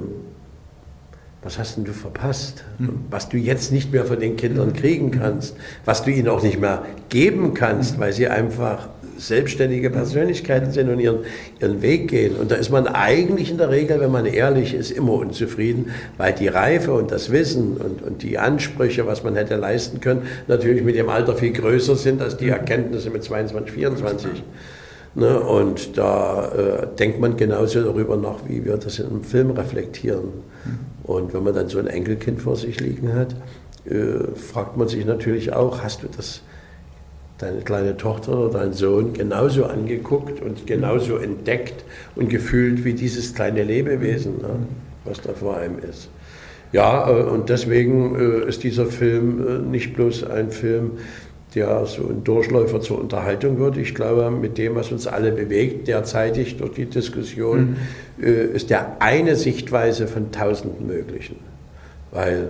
was 1.41 1.59
hast 1.59 1.75
denn 1.75 1.83
du 1.83 1.91
verpasst? 1.91 2.63
Mhm. 2.79 3.01
Was 3.09 3.27
du 3.27 3.35
jetzt 3.35 3.73
nicht 3.73 3.91
mehr 3.91 4.05
von 4.05 4.17
den 4.17 4.37
Kindern 4.37 4.71
kriegen 4.71 5.11
kannst, 5.11 5.57
was 5.83 6.05
du 6.05 6.09
ihnen 6.09 6.29
auch 6.29 6.41
nicht 6.41 6.57
mehr 6.57 6.85
geben 7.09 7.53
kannst, 7.53 7.99
weil 7.99 8.13
sie 8.13 8.29
einfach 8.29 8.87
selbstständige 9.27 9.89
Persönlichkeiten 9.89 10.71
sind 10.71 10.89
und 10.89 10.99
ihren, 10.99 11.19
ihren 11.59 11.81
Weg 11.81 12.09
gehen. 12.09 12.35
Und 12.35 12.51
da 12.51 12.55
ist 12.55 12.69
man 12.69 12.87
eigentlich 12.87 13.51
in 13.51 13.57
der 13.57 13.69
Regel, 13.69 13.99
wenn 13.99 14.11
man 14.11 14.25
ehrlich 14.25 14.73
ist, 14.73 14.91
immer 14.91 15.13
unzufrieden, 15.13 15.91
weil 16.17 16.33
die 16.33 16.47
Reife 16.47 16.93
und 16.93 17.11
das 17.11 17.31
Wissen 17.31 17.77
und, 17.77 18.01
und 18.01 18.23
die 18.23 18.37
Ansprüche, 18.37 19.07
was 19.07 19.23
man 19.23 19.35
hätte 19.35 19.55
leisten 19.55 19.99
können, 19.99 20.23
natürlich 20.47 20.83
mit 20.83 20.95
dem 20.95 21.09
Alter 21.09 21.35
viel 21.35 21.53
größer 21.53 21.95
sind 21.95 22.21
als 22.21 22.37
die 22.37 22.49
Erkenntnisse 22.49 23.09
mit 23.09 23.23
22, 23.23 23.73
24. 23.73 24.43
Ne, 25.15 25.39
und 25.39 25.95
da 25.95 26.51
äh, 26.51 26.87
denkt 26.97 27.19
man 27.19 27.37
genauso 27.37 27.83
darüber 27.83 28.17
nach, 28.17 28.39
wie 28.47 28.65
wir 28.65 28.77
das 28.77 28.97
in 28.97 29.07
einem 29.07 29.23
Film 29.23 29.51
reflektieren. 29.51 30.29
Und 31.03 31.33
wenn 31.33 31.43
man 31.43 31.53
dann 31.53 31.69
so 31.69 31.77
ein 31.77 31.85
Enkelkind 31.85 32.41
vor 32.41 32.55
sich 32.55 32.79
liegen 32.79 33.13
hat, 33.13 33.35
äh, 33.85 34.35
fragt 34.35 34.75
man 34.77 34.87
sich 34.87 35.05
natürlich 35.05 35.53
auch, 35.53 35.83
hast 35.83 36.01
du 36.01 36.07
das 36.07 36.41
deine 37.37 37.61
kleine 37.61 37.97
Tochter 37.97 38.37
oder 38.37 38.59
dein 38.59 38.73
Sohn 38.73 39.13
genauso 39.13 39.65
angeguckt 39.65 40.41
und 40.41 40.67
genauso 40.67 41.17
entdeckt 41.17 41.83
und 42.15 42.29
gefühlt 42.29 42.85
wie 42.85 42.93
dieses 42.93 43.33
kleine 43.33 43.63
Lebewesen, 43.63 44.37
ne, 44.37 44.55
was 45.05 45.21
da 45.21 45.33
vor 45.33 45.57
einem 45.57 45.79
ist. 45.79 46.09
Ja, 46.73 47.09
äh, 47.09 47.23
und 47.23 47.49
deswegen 47.49 48.15
äh, 48.15 48.49
ist 48.49 48.63
dieser 48.63 48.87
Film 48.87 49.47
äh, 49.47 49.59
nicht 49.59 49.93
bloß 49.93 50.25
ein 50.25 50.51
Film, 50.51 50.91
der 51.55 51.85
so 51.85 52.07
ein 52.07 52.23
Durchläufer 52.23 52.81
zur 52.81 52.99
Unterhaltung 52.99 53.59
wird. 53.59 53.77
Ich 53.77 53.93
glaube, 53.93 54.31
mit 54.31 54.57
dem, 54.57 54.75
was 54.75 54.91
uns 54.91 55.05
alle 55.05 55.31
bewegt, 55.31 55.87
derzeitig 55.87 56.57
durch 56.57 56.71
die 56.71 56.85
Diskussion, 56.87 57.77
mhm. 58.17 58.25
ist 58.25 58.71
der 58.71 58.99
eine 58.99 59.35
Sichtweise 59.35 60.07
von 60.07 60.31
tausenden 60.31 60.87
möglichen. 60.87 61.35
Weil 62.09 62.49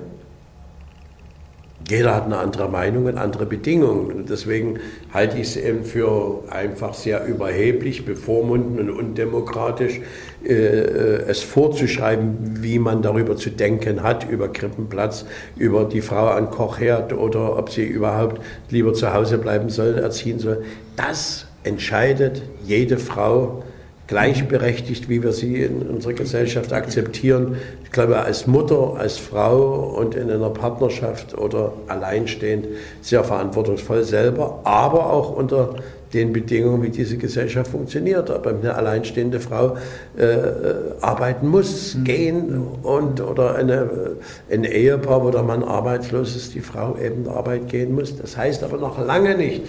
jeder 1.90 2.16
hat 2.16 2.26
eine 2.26 2.38
andere 2.38 2.70
Meinung 2.70 3.06
und 3.06 3.18
andere 3.18 3.46
Bedingungen. 3.46 4.12
Und 4.12 4.30
deswegen 4.30 4.80
halte 5.14 5.38
ich 5.38 5.50
es 5.50 5.58
eben 5.58 5.84
für 5.84 6.44
einfach 6.50 6.94
sehr 6.94 7.26
überheblich, 7.26 8.06
bevormundend 8.06 8.80
und 8.80 8.90
undemokratisch, 8.90 10.00
äh, 10.46 10.54
äh, 10.54 11.24
es 11.28 11.42
vorzuschreiben, 11.42 12.62
wie 12.62 12.80
man 12.80 13.02
darüber 13.02 13.36
zu 13.36 13.50
denken 13.50 14.04
hat, 14.04 14.30
über 14.30 14.48
Krippenplatz, 14.48 15.26
über 15.58 15.86
die 15.86 16.02
Frau 16.02 16.28
an 16.28 16.50
Kochherd 16.50 17.14
oder 17.14 17.58
ob 17.58 17.70
sie 17.70 17.86
überhaupt 17.86 18.42
lieber 18.70 18.94
zu 18.94 19.14
Hause 19.14 19.38
bleiben 19.38 19.70
soll, 19.70 19.98
erziehen 19.98 20.40
soll. 20.40 20.64
Das 20.96 21.48
entscheidet 21.64 22.44
jede 22.66 22.98
Frau 22.98 23.64
gleichberechtigt, 24.08 25.10
wie 25.10 25.24
wir 25.24 25.32
sie 25.32 25.62
in 25.64 25.82
unserer 25.84 26.14
Gesellschaft 26.14 26.74
akzeptieren. 26.74 27.58
Ich 27.84 27.92
glaube, 27.92 28.20
als 28.20 28.48
Mutter, 28.48 28.96
als 28.98 29.18
Frau 29.18 29.96
und 29.98 30.16
in 30.16 30.30
einer 30.30 30.50
Partnerschaft 30.50 31.38
oder 31.38 31.74
alleinstehend 31.88 32.68
sehr 33.02 33.24
verantwortungsvoll 33.24 34.04
selber, 34.04 34.60
aber 34.64 35.12
auch 35.12 35.36
unter 35.36 35.76
den 36.14 36.32
Bedingungen, 36.32 36.84
wie 36.84 36.90
diese 36.90 37.18
Gesellschaft 37.18 37.72
funktioniert. 37.72 38.30
Aber 38.30 38.52
eine 38.52 38.76
alleinstehende 38.76 39.40
Frau 39.40 39.78
äh, 40.18 40.24
äh 40.24 40.76
arbeiten 41.02 41.48
muss, 41.48 41.96
mhm. 41.96 42.04
gehen 42.04 42.68
und 42.84 43.20
oder 43.20 43.56
eine, 43.56 44.18
ein 44.52 44.64
Ehepaar, 44.64 45.24
wo 45.24 45.32
der 45.32 45.44
Mann 45.44 45.64
arbeitslos 45.64 46.36
ist, 46.36 46.54
die 46.54 46.62
Frau 46.62 46.98
eben 46.98 47.28
Arbeit 47.28 47.68
gehen 47.70 47.96
muss. 47.96 48.16
Das 48.16 48.38
heißt 48.38 48.64
aber 48.64 48.78
noch 48.78 49.04
lange 49.04 49.36
nicht, 49.36 49.64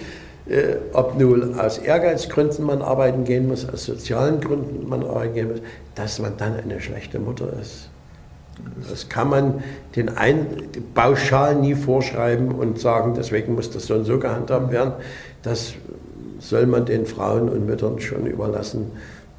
äh, 0.47 0.75
ob 0.93 1.17
nun 1.19 1.59
aus 1.59 1.77
Ehrgeizgründen 1.77 2.65
man 2.65 2.81
arbeiten 2.81 3.23
gehen 3.23 3.47
muss, 3.47 3.67
aus 3.67 3.85
sozialen 3.85 4.41
Gründen 4.41 4.87
man 4.87 5.03
arbeiten 5.03 5.33
gehen 5.33 5.47
muss, 5.49 5.61
dass 5.95 6.19
man 6.19 6.37
dann 6.37 6.55
eine 6.55 6.79
schlechte 6.79 7.19
Mutter 7.19 7.51
ist. 7.59 7.89
Das 8.89 9.09
kann 9.09 9.29
man 9.29 9.63
den 9.95 10.09
ein, 10.09 10.47
pauschal 10.93 11.55
nie 11.55 11.75
vorschreiben 11.75 12.51
und 12.51 12.79
sagen, 12.79 13.13
deswegen 13.15 13.55
muss 13.55 13.69
das 13.69 13.87
so 13.87 13.95
und 13.95 14.05
so 14.05 14.19
gehandhabt 14.19 14.71
werden. 14.71 14.93
Das 15.41 15.73
soll 16.39 16.65
man 16.65 16.85
den 16.85 17.05
Frauen 17.05 17.49
und 17.49 17.65
Müttern 17.65 17.99
schon 17.99 18.25
überlassen, 18.25 18.91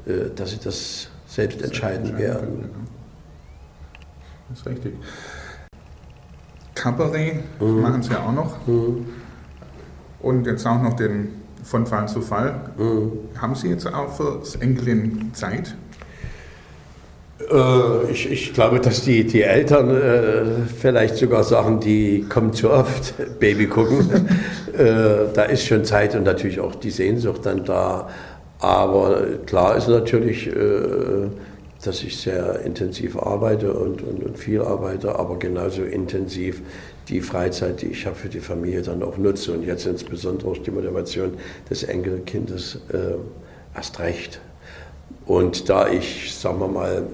äh, 0.06 0.30
dass 0.34 0.50
sie 0.50 0.58
das 0.62 1.08
selbst 1.26 1.62
entscheiden 1.62 2.18
werden. 2.18 2.70
Das 4.48 4.60
ist 4.60 4.66
richtig. 4.66 4.94
Cabaret 6.74 7.42
mhm. 7.60 7.80
machen 7.80 8.02
Sie 8.02 8.12
ja 8.12 8.20
auch 8.20 8.32
noch. 8.32 8.66
Mhm. 8.66 9.06
Und 10.20 10.46
jetzt 10.46 10.66
auch 10.66 10.80
noch 10.82 10.94
den 10.94 11.28
von 11.62 11.86
Fall 11.86 12.08
zu 12.08 12.22
Fall. 12.22 12.60
Mhm. 12.76 13.12
Haben 13.40 13.54
Sie 13.54 13.68
jetzt 13.68 13.86
auch 13.92 14.12
für 14.12 14.40
Enkelin 14.60 15.30
Zeit? 15.34 15.74
Äh, 17.50 18.10
ich, 18.10 18.30
ich, 18.30 18.54
glaube, 18.54 18.80
dass 18.80 19.02
die, 19.02 19.26
die 19.26 19.42
Eltern 19.42 19.90
äh, 19.90 20.44
vielleicht 20.80 21.16
sogar 21.16 21.44
sagen, 21.44 21.80
die 21.80 22.24
kommen 22.28 22.52
zu 22.52 22.70
oft 22.70 23.14
Baby 23.40 23.66
gucken. 23.66 24.28
äh, 24.72 25.32
da 25.34 25.42
ist 25.42 25.66
schon 25.66 25.84
Zeit 25.84 26.14
und 26.14 26.24
natürlich 26.24 26.60
auch 26.60 26.74
die 26.74 26.90
Sehnsucht 26.90 27.44
dann 27.44 27.64
da. 27.64 28.08
Aber 28.58 29.22
klar 29.44 29.76
ist 29.76 29.88
natürlich, 29.88 30.46
äh, 30.46 31.28
dass 31.84 32.02
ich 32.02 32.18
sehr 32.18 32.60
intensiv 32.60 33.18
arbeite 33.18 33.72
und, 33.74 34.02
und, 34.02 34.24
und, 34.24 34.38
viel 34.38 34.62
arbeite, 34.62 35.18
aber 35.18 35.38
genauso 35.38 35.82
intensiv 35.82 36.62
die 37.08 37.20
Freizeit, 37.20 37.82
die 37.82 37.86
ich 37.86 38.06
habe 38.06 38.16
für 38.16 38.28
die 38.28 38.40
Familie, 38.40 38.82
dann 38.82 39.02
auch 39.02 39.16
nutze. 39.16 39.52
Und 39.52 39.64
jetzt 39.64 39.86
insbesondere 39.86 40.50
auch 40.50 40.58
die 40.58 40.70
Motivation 40.70 41.34
des 41.70 41.84
Enkelkindes 41.84 42.80
äh, 42.92 43.14
erst 43.74 43.98
recht. 44.00 44.40
Und 45.24 45.68
da 45.68 45.88
ich, 45.88 46.34
sagen 46.34 46.60
wir 46.60 46.68
mal, 46.68 47.04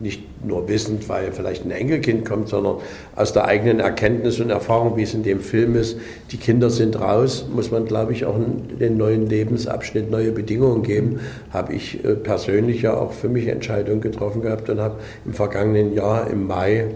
nicht 0.00 0.44
nur 0.44 0.68
wissend, 0.68 1.08
weil 1.08 1.32
vielleicht 1.32 1.64
ein 1.64 1.70
Enkelkind 1.70 2.24
kommt, 2.24 2.48
sondern 2.48 2.76
aus 3.16 3.32
der 3.32 3.46
eigenen 3.46 3.80
Erkenntnis 3.80 4.38
und 4.38 4.50
Erfahrung, 4.50 4.96
wie 4.96 5.02
es 5.02 5.14
in 5.14 5.22
dem 5.22 5.40
Film 5.40 5.74
ist, 5.74 5.98
die 6.30 6.36
Kinder 6.36 6.70
sind 6.70 7.00
raus, 7.00 7.46
muss 7.52 7.70
man, 7.70 7.86
glaube 7.86 8.12
ich, 8.12 8.24
auch 8.24 8.36
den 8.80 8.96
neuen 8.96 9.26
Lebensabschnitt 9.26 10.10
neue 10.10 10.30
Bedingungen 10.30 10.82
geben. 10.82 11.20
Habe 11.50 11.74
ich 11.74 12.04
äh, 12.04 12.14
persönlich 12.14 12.82
ja 12.82 12.96
auch 12.96 13.12
für 13.12 13.28
mich 13.28 13.48
Entscheidungen 13.48 14.00
getroffen 14.00 14.42
gehabt 14.42 14.70
und 14.70 14.78
habe 14.78 14.96
im 15.24 15.34
vergangenen 15.34 15.92
Jahr 15.92 16.30
im 16.30 16.46
Mai 16.46 16.88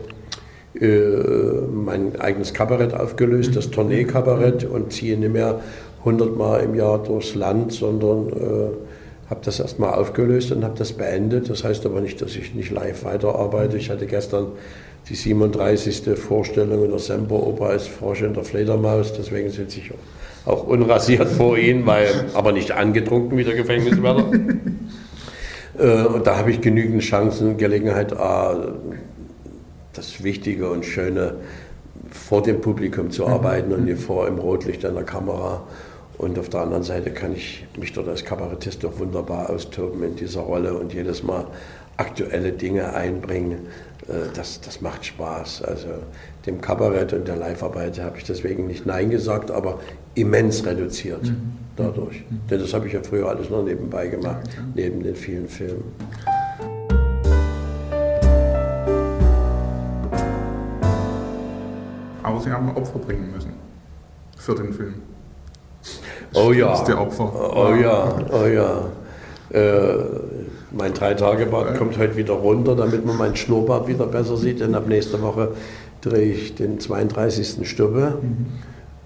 mein 0.86 2.20
eigenes 2.20 2.54
Kabarett 2.54 2.94
aufgelöst, 2.94 3.56
das 3.56 3.70
Tournee-Kabarett 3.70 4.64
und 4.64 4.92
ziehe 4.92 5.16
nicht 5.16 5.32
mehr 5.32 5.60
hundertmal 6.04 6.62
im 6.62 6.74
Jahr 6.74 7.02
durchs 7.02 7.34
Land, 7.34 7.72
sondern 7.72 8.28
äh, 8.28 9.30
habe 9.30 9.40
das 9.44 9.60
erstmal 9.60 9.94
aufgelöst 9.94 10.52
und 10.52 10.64
habe 10.64 10.74
das 10.76 10.92
beendet. 10.92 11.48
Das 11.48 11.64
heißt 11.64 11.86
aber 11.86 12.00
nicht, 12.00 12.20
dass 12.20 12.36
ich 12.36 12.54
nicht 12.54 12.70
live 12.70 13.04
weiterarbeite. 13.04 13.76
Ich 13.76 13.90
hatte 13.90 14.06
gestern 14.06 14.48
die 15.08 15.14
37. 15.14 16.16
Vorstellung 16.16 16.84
in 16.84 16.90
der 16.90 16.98
Semperoper 16.98 17.66
als 17.66 17.86
Frosch 17.86 18.22
in 18.22 18.34
der 18.34 18.44
Fledermaus, 18.44 19.12
deswegen 19.12 19.50
sitze 19.50 19.78
ich 19.78 19.90
auch 20.44 20.66
unrasiert 20.66 21.28
vor 21.38 21.56
Ihnen, 21.56 21.86
weil, 21.86 22.08
aber 22.34 22.52
nicht 22.52 22.72
angetrunken 22.72 23.36
wie 23.38 23.44
der 23.44 23.54
Gefängniswärter. 23.54 24.30
Äh, 25.78 26.02
und 26.04 26.26
da 26.26 26.36
habe 26.36 26.50
ich 26.50 26.60
genügend 26.60 27.00
Chancen, 27.00 27.56
Gelegenheit, 27.56 28.12
das 29.92 30.22
Wichtige 30.22 30.70
und 30.70 30.84
Schöne 30.84 31.36
vor 32.10 32.42
dem 32.42 32.60
Publikum 32.60 33.10
zu 33.10 33.26
arbeiten 33.26 33.72
und 33.72 33.84
nicht 33.84 34.00
vor 34.00 34.26
im 34.26 34.38
Rotlicht 34.38 34.84
einer 34.84 35.02
Kamera 35.02 35.62
Und 36.18 36.38
auf 36.38 36.48
der 36.48 36.60
anderen 36.60 36.82
Seite 36.82 37.10
kann 37.10 37.34
ich 37.34 37.66
mich 37.76 37.92
dort 37.92 38.08
als 38.08 38.24
Kabarettist 38.24 38.84
auch 38.84 38.98
wunderbar 38.98 39.50
austoben 39.50 40.02
in 40.04 40.16
dieser 40.16 40.42
Rolle 40.42 40.74
und 40.74 40.92
jedes 40.92 41.22
Mal 41.22 41.46
aktuelle 41.96 42.52
Dinge 42.52 42.94
einbringen. 42.94 43.66
Äh, 44.08 44.32
das, 44.34 44.60
das 44.60 44.80
macht 44.80 45.04
Spaß. 45.04 45.62
Also 45.62 45.88
dem 46.46 46.60
Kabarett 46.60 47.12
und 47.12 47.28
der 47.28 47.36
Live-Arbeit 47.36 48.00
habe 48.00 48.18
ich 48.18 48.24
deswegen 48.24 48.66
nicht 48.66 48.86
Nein 48.86 49.10
gesagt, 49.10 49.50
aber 49.50 49.80
immens 50.14 50.64
reduziert 50.66 51.24
mhm. 51.24 51.52
dadurch. 51.76 52.24
Mhm. 52.28 52.40
Denn 52.50 52.60
das 52.60 52.74
habe 52.74 52.86
ich 52.86 52.92
ja 52.92 53.02
früher 53.02 53.28
alles 53.28 53.50
noch 53.50 53.64
nebenbei 53.64 54.08
gemacht, 54.08 54.48
neben 54.74 55.02
den 55.02 55.16
vielen 55.16 55.48
Filmen. 55.48 55.84
Aber 62.22 62.40
Sie 62.40 62.50
haben 62.50 62.74
Opfer 62.76 62.98
bringen 62.98 63.30
müssen 63.32 63.52
für 64.36 64.54
den 64.54 64.72
Film. 64.72 64.94
Oh 66.34 66.52
ja. 66.52 66.70
Das 66.70 66.94
Opfer. 66.94 67.56
Oh 67.56 67.74
ja, 67.74 68.18
oh 68.32 68.46
ja. 68.46 68.88
Äh, 69.50 70.04
mein 70.70 70.94
Drei-Tage-Bart 70.94 71.76
kommt 71.76 71.98
heute 71.98 72.16
wieder 72.16 72.34
runter, 72.34 72.74
damit 72.74 73.04
man 73.04 73.16
meinen 73.16 73.36
Schnurrbart 73.36 73.88
wieder 73.88 74.06
besser 74.06 74.36
sieht. 74.36 74.60
Denn 74.60 74.74
ab 74.74 74.88
nächster 74.88 75.20
Woche 75.20 75.52
drehe 76.00 76.32
ich 76.32 76.54
den 76.54 76.80
32. 76.80 77.68
Stubbe. 77.68 78.18
Mhm. 78.22 78.46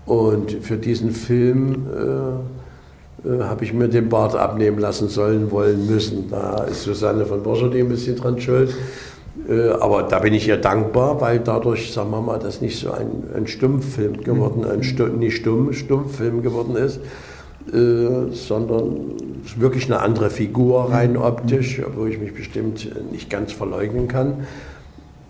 Und 0.06 0.52
für 0.62 0.76
diesen 0.76 1.10
Film 1.10 1.86
äh, 1.92 3.28
äh, 3.28 3.42
habe 3.42 3.64
ich 3.64 3.72
mir 3.72 3.88
den 3.88 4.08
Bart 4.08 4.36
abnehmen 4.36 4.78
lassen 4.78 5.08
sollen, 5.08 5.50
wollen, 5.50 5.86
müssen. 5.86 6.30
Da 6.30 6.64
ist 6.64 6.82
Susanne 6.82 7.26
von 7.26 7.42
Borscherdi 7.42 7.80
ein 7.80 7.88
bisschen 7.88 8.16
dran 8.16 8.40
schuld. 8.40 8.74
Äh, 9.48 9.70
aber 9.70 10.04
da 10.04 10.18
bin 10.18 10.34
ich 10.34 10.48
ihr 10.48 10.56
dankbar, 10.56 11.20
weil 11.20 11.40
dadurch, 11.40 11.92
sagen 11.92 12.10
wir 12.10 12.20
mal, 12.20 12.38
das 12.38 12.60
nicht 12.60 12.78
so 12.78 12.90
ein, 12.90 13.24
ein 13.34 13.46
Stummfilm 13.46 14.22
geworden, 14.22 14.64
ein 14.64 14.82
Stu 14.82 15.06
nicht 15.06 15.36
stumm, 15.36 15.72
Stummfilm 15.72 16.42
geworden 16.42 16.76
ist, 16.76 17.00
äh, 17.72 18.32
sondern 18.32 19.12
wirklich 19.56 19.86
eine 19.86 20.00
andere 20.00 20.30
Figur 20.30 20.90
rein 20.90 21.16
optisch, 21.16 21.80
wo 21.94 22.06
ich 22.06 22.18
mich 22.18 22.34
bestimmt 22.34 22.88
nicht 23.12 23.30
ganz 23.30 23.52
verleugnen 23.52 24.08
kann. 24.08 24.46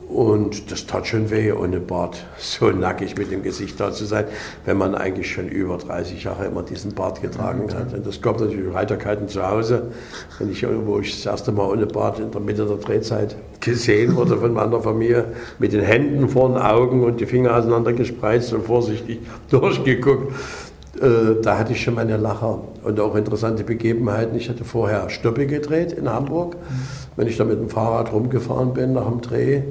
Und 0.09 0.71
das 0.71 0.87
tat 0.87 1.09
schon 1.09 1.31
weh, 1.31 1.51
ohne 1.51 1.81
Bart 1.81 2.25
so 2.39 2.71
nackig 2.71 3.17
mit 3.19 3.33
dem 3.33 3.43
Gesicht 3.43 3.81
da 3.81 3.91
zu 3.91 4.05
sein, 4.05 4.27
wenn 4.65 4.77
man 4.77 4.95
eigentlich 4.95 5.31
schon 5.33 5.49
über 5.49 5.79
30 5.79 6.23
Jahre 6.23 6.47
immer 6.47 6.63
diesen 6.63 6.95
Bart 6.95 7.23
getragen 7.23 7.73
hat. 7.75 7.93
Und 7.93 8.07
das 8.07 8.23
gab 8.23 8.41
natürlich 8.41 8.73
Heiterkeiten 8.73 9.29
zu 9.29 9.47
Hause, 9.47 9.91
wenn 10.39 10.51
ich, 10.51 10.65
wo 10.85 11.01
ich 11.01 11.13
das 11.13 11.27
erste 11.27 11.51
Mal 11.51 11.69
ohne 11.69 11.87
Bart 11.87 12.21
in 12.21 12.31
der 12.31 12.41
Mitte 12.41 12.67
der 12.67 12.77
Drehzeit 12.77 13.37
gesehen 13.61 14.15
wurde 14.15 14.37
von 14.39 14.53
meiner 14.53 14.81
Familie, 14.81 15.27
mit 15.59 15.73
den 15.73 15.83
Händen 15.83 16.29
vor 16.29 16.49
den 16.49 16.59
Augen 16.59 17.03
und 17.03 17.21
die 17.21 17.27
Finger 17.27 17.57
auseinander 17.57 17.93
gespreizt 17.93 18.53
und 18.53 18.65
vorsichtig 18.65 19.21
durchgeguckt. 19.51 20.33
Äh, 21.01 21.43
da 21.43 21.59
hatte 21.59 21.73
ich 21.73 21.83
schon 21.83 21.95
meine 21.95 22.17
Lacher 22.17 22.61
und 22.85 23.01
auch 23.01 23.17
interessante 23.17 23.65
Begebenheiten. 23.65 24.37
Ich 24.37 24.49
hatte 24.49 24.65
vorher 24.65 25.11
Stöppe 25.11 25.47
gedreht 25.47 25.93
in 25.93 26.09
Hamburg. 26.09 26.57
Wenn 27.17 27.27
ich 27.27 27.37
da 27.37 27.45
mit 27.45 27.59
dem 27.59 27.69
Fahrrad 27.69 28.13
rumgefahren 28.13 28.73
bin 28.73 28.93
nach 28.93 29.09
dem 29.09 29.21
Dreh, 29.21 29.63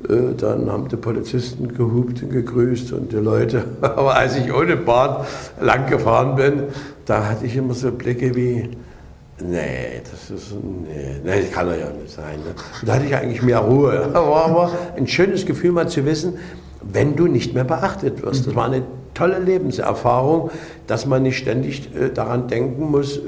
dann 0.00 0.70
haben 0.70 0.88
die 0.88 0.96
Polizisten 0.96 1.68
gehupt 1.68 2.22
und 2.22 2.30
gegrüßt 2.30 2.92
und 2.92 3.12
die 3.12 3.16
Leute. 3.16 3.64
Aber 3.80 4.14
als 4.14 4.36
ich 4.36 4.52
ohne 4.52 4.76
Bart 4.76 5.26
lang 5.60 5.86
gefahren 5.86 6.36
bin, 6.36 6.64
da 7.06 7.26
hatte 7.28 7.46
ich 7.46 7.56
immer 7.56 7.74
so 7.74 7.90
Blicke 7.90 8.34
wie, 8.34 8.68
nee, 9.42 10.02
das 10.10 10.30
ist, 10.30 10.52
nee, 10.52 11.20
nee 11.24 11.40
das 11.42 11.50
kann 11.50 11.68
er 11.68 11.78
ja 11.78 11.90
nicht 11.90 12.12
sein. 12.12 12.38
Ne? 12.40 12.54
da 12.84 12.94
hatte 12.94 13.06
ich 13.06 13.16
eigentlich 13.16 13.42
mehr 13.42 13.60
Ruhe. 13.60 14.10
War 14.12 14.44
aber 14.44 14.70
ein 14.96 15.06
schönes 15.06 15.46
Gefühl 15.46 15.72
mal 15.72 15.88
zu 15.88 16.04
wissen, 16.04 16.34
wenn 16.82 17.16
du 17.16 17.26
nicht 17.26 17.54
mehr 17.54 17.64
beachtet 17.64 18.22
wirst. 18.22 18.46
Das 18.46 18.54
war 18.54 18.66
eine 18.66 18.82
tolle 19.14 19.38
Lebenserfahrung, 19.38 20.50
dass 20.86 21.06
man 21.06 21.22
nicht 21.22 21.38
ständig 21.38 21.90
äh, 21.96 22.10
daran 22.10 22.48
denken 22.48 22.90
muss, 22.90 23.18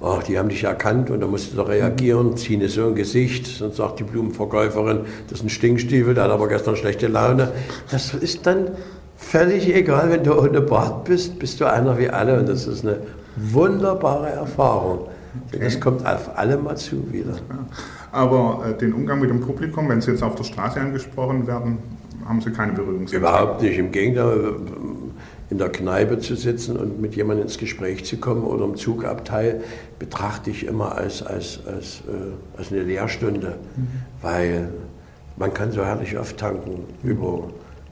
oh, 0.00 0.18
die 0.26 0.38
haben 0.38 0.48
dich 0.48 0.64
erkannt 0.64 1.10
und 1.10 1.20
da 1.20 1.26
musst 1.26 1.52
du 1.52 1.56
da 1.56 1.64
reagieren, 1.64 2.36
ziehen 2.36 2.60
es 2.62 2.74
so 2.74 2.86
ein 2.86 2.94
Gesicht, 2.94 3.46
sonst 3.46 3.76
sagt 3.76 3.98
die 3.98 4.04
Blumenverkäuferin, 4.04 5.00
das 5.28 5.38
ist 5.38 5.44
ein 5.44 5.50
Stinkstiefel, 5.50 6.14
der 6.14 6.24
hat 6.24 6.30
aber 6.30 6.48
gestern 6.48 6.76
schlechte 6.76 7.08
Laune. 7.08 7.52
Das 7.90 8.14
ist 8.14 8.46
dann 8.46 8.68
völlig 9.16 9.74
egal, 9.74 10.10
wenn 10.10 10.24
du 10.24 10.38
ohne 10.38 10.60
Bart 10.60 11.04
bist, 11.04 11.38
bist 11.38 11.60
du 11.60 11.70
einer 11.70 11.98
wie 11.98 12.08
alle 12.08 12.38
und 12.38 12.48
das 12.48 12.66
ist 12.66 12.84
eine 12.84 12.98
wunderbare 13.36 14.30
Erfahrung. 14.30 15.08
Okay. 15.48 15.64
Das 15.64 15.80
kommt 15.80 16.06
auf 16.06 16.36
alle 16.36 16.56
mal 16.56 16.76
zu 16.76 17.12
wieder. 17.12 17.34
Aber 18.12 18.64
äh, 18.66 18.78
den 18.78 18.92
Umgang 18.92 19.20
mit 19.20 19.30
dem 19.30 19.40
Publikum, 19.40 19.88
wenn 19.88 20.00
Sie 20.00 20.10
jetzt 20.10 20.22
auf 20.22 20.34
der 20.34 20.44
Straße 20.44 20.80
angesprochen 20.80 21.46
werden, 21.46 21.78
haben 22.26 22.40
Sie 22.40 22.50
keine 22.50 22.72
Berührungsängste? 22.72 23.16
Überhaupt 23.16 23.62
nicht. 23.62 23.78
Im 23.78 23.92
Gegenteil, 23.92 24.56
in 25.50 25.58
der 25.58 25.70
Kneipe 25.70 26.18
zu 26.18 26.34
sitzen 26.34 26.76
und 26.76 27.00
mit 27.00 27.16
jemandem 27.16 27.46
ins 27.46 27.58
Gespräch 27.58 28.04
zu 28.04 28.18
kommen 28.18 28.44
oder 28.44 28.64
im 28.64 28.76
Zugabteil 28.76 29.62
betrachte 29.98 30.50
ich 30.50 30.66
immer 30.66 30.96
als, 30.96 31.22
als, 31.22 31.60
als, 31.66 32.02
äh, 32.06 32.58
als 32.58 32.70
eine 32.70 32.82
Lehrstunde, 32.82 33.56
mhm. 33.76 33.88
weil 34.20 34.68
man 35.36 35.54
kann 35.54 35.72
so 35.72 35.84
herrlich 35.84 36.18
oft 36.18 36.36
tanken 36.36 36.84
über 37.02 37.48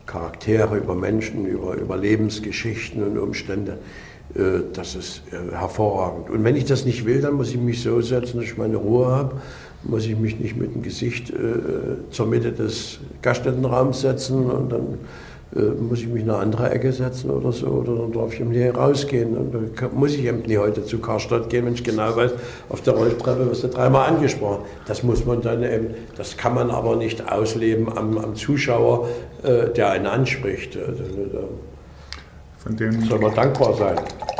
Charaktere, 0.06 0.76
über 0.76 0.94
Menschen, 0.94 1.46
über, 1.46 1.74
über 1.74 1.96
Lebensgeschichten 1.96 3.02
und 3.02 3.18
Umstände. 3.18 3.78
Äh, 4.34 4.60
das 4.72 4.94
ist 4.94 5.22
äh, 5.30 5.54
hervorragend. 5.54 6.30
Und 6.30 6.44
wenn 6.44 6.56
ich 6.56 6.64
das 6.64 6.84
nicht 6.84 7.06
will, 7.06 7.20
dann 7.20 7.34
muss 7.34 7.50
ich 7.50 7.58
mich 7.58 7.82
so 7.82 8.00
setzen, 8.00 8.38
dass 8.38 8.46
ich 8.46 8.56
meine 8.56 8.76
Ruhe 8.76 9.06
habe. 9.06 9.40
Muss 9.82 10.06
ich 10.06 10.16
mich 10.16 10.40
nicht 10.40 10.56
mit 10.56 10.74
dem 10.74 10.82
Gesicht 10.82 11.30
äh, 11.30 12.10
zur 12.10 12.26
Mitte 12.26 12.52
des 12.52 12.98
Gaststättenraums 13.22 14.00
setzen 14.00 14.50
und 14.50 14.72
dann 14.72 14.98
muss 15.52 16.00
ich 16.00 16.08
mich 16.08 16.22
in 16.22 16.30
eine 16.30 16.38
andere 16.40 16.70
Ecke 16.70 16.92
setzen 16.92 17.30
oder 17.30 17.52
so, 17.52 17.68
oder 17.68 17.94
dann 17.96 18.12
darf 18.12 18.34
ich 18.34 18.40
eben 18.40 18.50
hier 18.50 18.74
rausgehen. 18.74 19.36
Und 19.36 19.54
dann 19.54 19.70
muss 19.94 20.12
ich 20.14 20.24
eben 20.24 20.40
nicht 20.40 20.58
heute 20.58 20.84
zu 20.84 20.98
Karstadt 20.98 21.48
gehen, 21.48 21.66
wenn 21.66 21.74
ich 21.74 21.84
genau 21.84 22.16
weiß, 22.16 22.32
auf 22.68 22.82
der 22.82 22.94
Rolltreppe 22.94 23.48
wirst 23.48 23.62
du 23.62 23.68
dreimal 23.68 24.08
angesprochen. 24.08 24.64
Das 24.86 25.02
muss 25.02 25.24
man 25.24 25.40
dann 25.42 25.62
eben, 25.62 25.94
das 26.16 26.36
kann 26.36 26.54
man 26.54 26.70
aber 26.70 26.96
nicht 26.96 27.30
ausleben 27.30 27.88
am, 27.96 28.18
am 28.18 28.34
Zuschauer, 28.34 29.08
äh, 29.44 29.68
der 29.70 29.90
einen 29.90 30.06
anspricht. 30.06 30.74
Äh, 30.74 30.80
Von 32.58 32.76
dem 32.76 33.00
soll 33.04 33.20
man 33.20 33.34
dankbar 33.34 33.74
sein. 33.74 33.96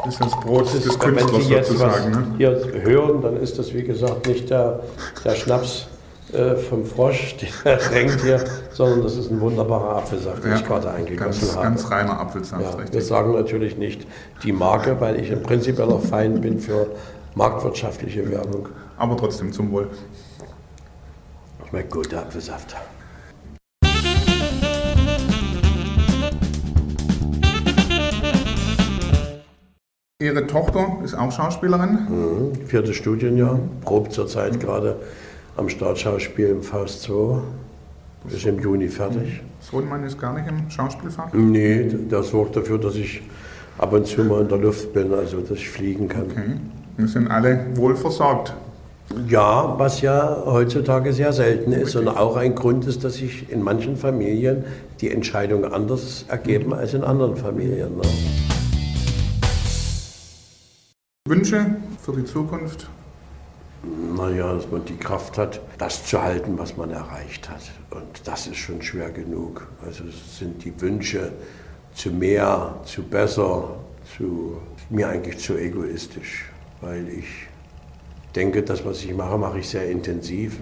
Ist 0.09 0.21
das 0.21 0.33
Brot 0.40 0.66
das 0.66 0.75
ist, 0.75 0.87
des 0.87 0.99
Künstlers 0.99 1.33
wenn 1.33 1.40
Sie 1.40 1.53
jetzt 1.53 1.69
sozusagen. 1.69 2.14
Was 2.14 2.19
ne? 2.19 2.35
Hier 2.37 2.83
hören, 2.83 3.23
dann 3.23 3.37
ist 3.37 3.59
das 3.59 3.73
wie 3.73 3.85
gesagt 3.85 4.27
nicht 4.27 4.51
der, 4.51 4.81
der 5.25 5.35
Schnaps 5.35 5.88
äh, 6.37 6.57
vom 6.57 6.85
Frosch, 6.85 7.37
der 7.64 7.77
drängt 7.79 8.20
hier, 8.20 8.44
sondern 8.70 9.03
das 9.03 9.16
ist 9.16 9.31
ein 9.31 9.40
wunderbarer 9.40 9.96
Apfelsaft, 9.96 10.44
den 10.44 10.51
ja, 10.51 10.57
ich 10.59 10.64
gerade 10.66 10.90
eingegossen 10.90 11.40
ganz, 11.40 11.57
habe. 11.57 11.64
Ganz 11.64 11.90
reiner 11.90 12.20
Apfelsaft, 12.20 12.62
ja, 12.62 12.70
richtig. 12.70 12.94
Wir 12.94 13.03
sagen 13.03 13.33
natürlich 13.33 13.79
nicht 13.79 14.07
die 14.42 14.53
Marke, 14.53 15.01
weil 15.01 15.18
ich 15.18 15.31
im 15.31 15.42
prinzipieller 15.42 15.99
Feind 15.99 16.42
bin 16.42 16.59
für 16.59 16.88
marktwirtschaftliche 17.35 18.31
Werbung. 18.31 18.68
Aber 18.99 19.16
trotzdem 19.16 19.53
zum 19.53 19.70
Wohl. 19.72 19.88
Schmeckt 21.68 21.90
gut, 21.90 22.12
der 22.12 22.20
Apfelsaft. 22.20 22.77
Ihre 30.18 30.46
Tochter 30.46 30.99
ist 31.05 31.14
auch 31.14 31.31
Schauspielerin? 31.31 32.09
Mhm, 32.09 32.66
viertes 32.66 32.96
Studienjahr, 32.96 33.59
probt 33.85 34.12
zurzeit 34.12 34.59
gerade 34.61 34.96
am 35.57 35.69
Staatsschauspiel 35.69 36.49
im 36.49 36.62
Faust 36.62 37.03
2. 37.03 37.40
Ist 38.29 38.47
im 38.47 38.59
Juni 38.59 38.88
fertig. 38.88 39.40
Sohnemann 39.61 40.05
ist 40.05 40.19
gar 40.21 40.35
nicht 40.35 40.49
im 40.49 40.69
Schauspielfach? 40.69 41.33
Nee, 41.33 41.85
der 41.85 42.23
sorgt 42.23 42.57
dafür, 42.57 42.79
dass 42.79 42.97
ich 42.97 43.23
ab 43.79 43.92
und 43.92 44.07
zu 44.07 44.25
mal 44.25 44.42
in 44.42 44.49
der 44.49 44.59
Luft 44.59 44.92
bin, 44.92 45.12
also 45.12 45.40
dass 45.40 45.59
ich 45.59 45.69
fliegen 45.69 46.09
kann. 46.09 46.27
Okay. 46.31 46.57
Wir 46.97 47.09
sind 47.09 47.29
alle 47.31 47.66
wohl 47.75 47.95
versorgt. 47.95 48.55
Ja, 49.29 49.79
was 49.79 50.01
ja 50.01 50.42
heutzutage 50.45 51.12
sehr 51.12 51.33
selten 51.33 51.73
ist 51.73 51.95
und 51.95 52.09
auch 52.09 52.37
ein 52.37 52.57
Grund 52.57 52.87
ist, 52.87 53.05
dass 53.05 53.14
sich 53.14 53.51
in 53.51 53.62
manchen 53.62 53.97
Familien 53.97 54.64
die 55.01 55.11
Entscheidungen 55.11 55.73
anders 55.73 56.25
ergeben 56.29 56.75
als 56.75 56.95
in 56.95 57.05
anderen 57.05 57.37
Familien. 57.37 57.97
Ne? 57.97 58.03
Wünsche 61.29 61.77
für 62.03 62.12
die 62.12 62.25
Zukunft? 62.25 62.88
Naja, 64.16 64.55
dass 64.55 64.70
man 64.70 64.85
die 64.85 64.96
Kraft 64.96 65.38
hat, 65.38 65.61
das 65.79 66.07
zu 66.07 66.22
halten, 66.22 66.59
was 66.59 66.77
man 66.77 66.90
erreicht 66.90 67.49
hat. 67.49 67.62
Und 67.90 68.27
das 68.27 68.46
ist 68.46 68.57
schon 68.57 68.83
schwer 68.83 69.11
genug. 69.11 69.66
Also 69.85 70.05
es 70.05 70.38
sind 70.38 70.64
die 70.64 70.81
Wünsche 70.81 71.33
zu 71.94 72.11
mehr, 72.11 72.77
zu 72.85 73.03
besser, 73.03 73.77
zu 74.16 74.59
mir 74.90 75.09
eigentlich 75.09 75.38
zu 75.38 75.57
egoistisch, 75.57 76.44
weil 76.81 77.09
ich 77.09 77.27
denke, 78.35 78.62
das, 78.62 78.85
was 78.85 79.03
ich 79.03 79.14
mache, 79.14 79.38
mache 79.38 79.59
ich 79.61 79.68
sehr 79.68 79.88
intensiv 79.88 80.59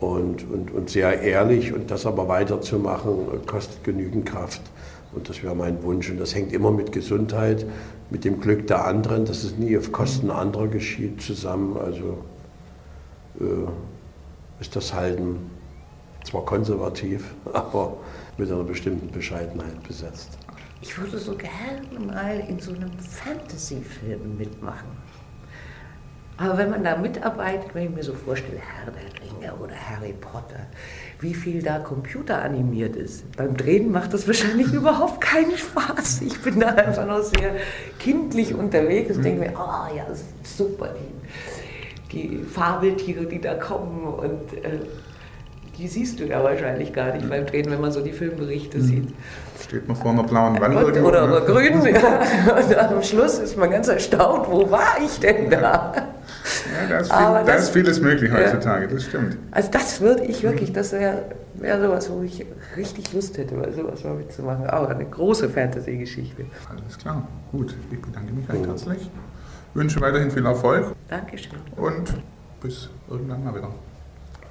und, 0.00 0.48
und, 0.50 0.72
und 0.72 0.90
sehr 0.90 1.20
ehrlich. 1.20 1.72
Und 1.72 1.90
das 1.90 2.06
aber 2.06 2.28
weiterzumachen, 2.28 3.46
kostet 3.46 3.84
genügend 3.84 4.26
Kraft. 4.26 4.62
Und 5.14 5.28
das 5.28 5.42
wäre 5.42 5.54
mein 5.54 5.82
Wunsch. 5.82 6.10
Und 6.10 6.18
das 6.18 6.34
hängt 6.34 6.52
immer 6.52 6.70
mit 6.70 6.92
Gesundheit, 6.92 7.66
mit 8.10 8.24
dem 8.24 8.40
Glück 8.40 8.66
der 8.66 8.86
anderen, 8.86 9.24
dass 9.24 9.44
es 9.44 9.56
nie 9.56 9.76
auf 9.76 9.92
Kosten 9.92 10.30
anderer 10.30 10.68
geschieht, 10.68 11.20
zusammen. 11.22 11.76
Also 11.76 12.24
äh, 13.40 14.60
ist 14.60 14.76
das 14.76 14.94
Halten 14.94 15.50
zwar 16.24 16.44
konservativ, 16.44 17.34
aber 17.52 17.96
mit 18.38 18.50
einer 18.50 18.64
bestimmten 18.64 19.10
Bescheidenheit 19.10 19.82
besetzt. 19.86 20.38
ich 20.80 20.96
würde 20.98 21.18
so 21.18 21.36
gerne 21.36 22.06
mal 22.06 22.40
in 22.48 22.58
so 22.58 22.72
einem 22.72 22.90
Fantasy-Film 22.98 24.36
mitmachen. 24.38 24.88
Aber 26.36 26.58
wenn 26.58 26.70
man 26.70 26.82
da 26.82 26.96
mitarbeitet, 26.96 27.74
wenn 27.74 27.84
ich 27.84 27.90
mir 27.90 28.02
so 28.02 28.14
vorstelle, 28.14 28.58
Herr 28.58 28.92
der 28.92 29.02
Ringe 29.22 29.54
oder 29.56 29.74
Harry 29.74 30.14
Potter, 30.14 30.66
wie 31.20 31.34
viel 31.34 31.62
da 31.62 31.78
computeranimiert 31.78 32.96
ist. 32.96 33.36
Beim 33.36 33.56
Drehen 33.56 33.92
macht 33.92 34.12
das 34.12 34.26
wahrscheinlich 34.26 34.72
überhaupt 34.72 35.20
keinen 35.20 35.56
Spaß. 35.56 36.22
Ich 36.22 36.40
bin 36.42 36.60
da 36.60 36.68
einfach 36.68 37.06
noch 37.06 37.22
sehr 37.22 37.54
kindlich 37.98 38.54
unterwegs 38.54 39.16
und 39.16 39.24
denke 39.24 39.40
mir, 39.40 39.52
oh 39.56 39.96
ja, 39.96 40.06
super, 40.42 40.88
die, 42.10 42.16
die 42.16 42.42
Fabeltiere, 42.42 43.26
die 43.26 43.40
da 43.40 43.54
kommen 43.54 44.04
und 44.04 44.64
äh, 44.64 44.80
die 45.78 45.88
siehst 45.88 46.20
du 46.20 46.24
ja 46.24 46.42
wahrscheinlich 46.44 46.92
gar 46.92 47.14
nicht 47.14 47.28
beim 47.28 47.46
Drehen, 47.46 47.70
wenn 47.70 47.80
man 47.80 47.92
so 47.92 48.02
die 48.02 48.12
Filmberichte 48.12 48.78
mhm. 48.78 48.82
sieht. 48.82 49.08
Steht 49.64 49.88
man 49.88 49.96
vor 49.96 50.10
einer 50.10 50.24
blauen 50.24 50.60
Wand 50.60 50.76
und, 50.76 51.02
oder, 51.02 51.24
oder 51.24 51.40
grün. 51.40 51.82
Ja. 51.84 52.56
Und 52.56 52.76
am 52.76 53.02
Schluss 53.02 53.38
ist 53.38 53.56
man 53.56 53.70
ganz 53.70 53.88
erstaunt, 53.88 54.46
wo 54.50 54.70
war 54.70 54.98
ich 55.02 55.18
denn 55.20 55.48
da? 55.48 56.11
Ja, 56.72 56.88
da 56.88 56.98
ist, 56.98 57.12
viel, 57.12 57.18
da 57.18 57.42
das, 57.44 57.62
ist 57.64 57.70
vieles 57.70 58.00
möglich 58.00 58.32
heutzutage, 58.32 58.86
ja. 58.86 58.90
das 58.90 59.04
stimmt. 59.04 59.36
Also 59.50 59.70
das 59.70 60.00
würde 60.00 60.24
ich 60.24 60.42
wirklich, 60.42 60.72
das 60.72 60.92
wäre 60.92 61.24
wär 61.54 61.80
sowas, 61.80 62.10
wo 62.10 62.22
ich 62.22 62.44
richtig 62.76 63.12
Lust 63.12 63.38
hätte, 63.38 63.54
mal 63.54 63.72
sowas 63.72 64.04
mal 64.04 64.14
mitzumachen. 64.14 64.66
Aber 64.66 64.88
eine 64.88 65.04
große 65.04 65.48
Fantasy-Geschichte. 65.48 66.44
Alles 66.68 66.98
klar, 66.98 67.26
gut. 67.50 67.74
Ich 67.90 68.00
bedanke 68.00 68.32
mich 68.32 68.48
recht 68.48 68.66
herzlich. 68.66 69.10
Wünsche 69.74 70.00
weiterhin 70.00 70.30
viel 70.30 70.44
Erfolg. 70.44 70.94
Dankeschön. 71.08 71.58
Und 71.76 72.14
bis 72.60 72.90
irgendwann 73.08 73.44
mal 73.44 73.54
wieder. 73.54 73.70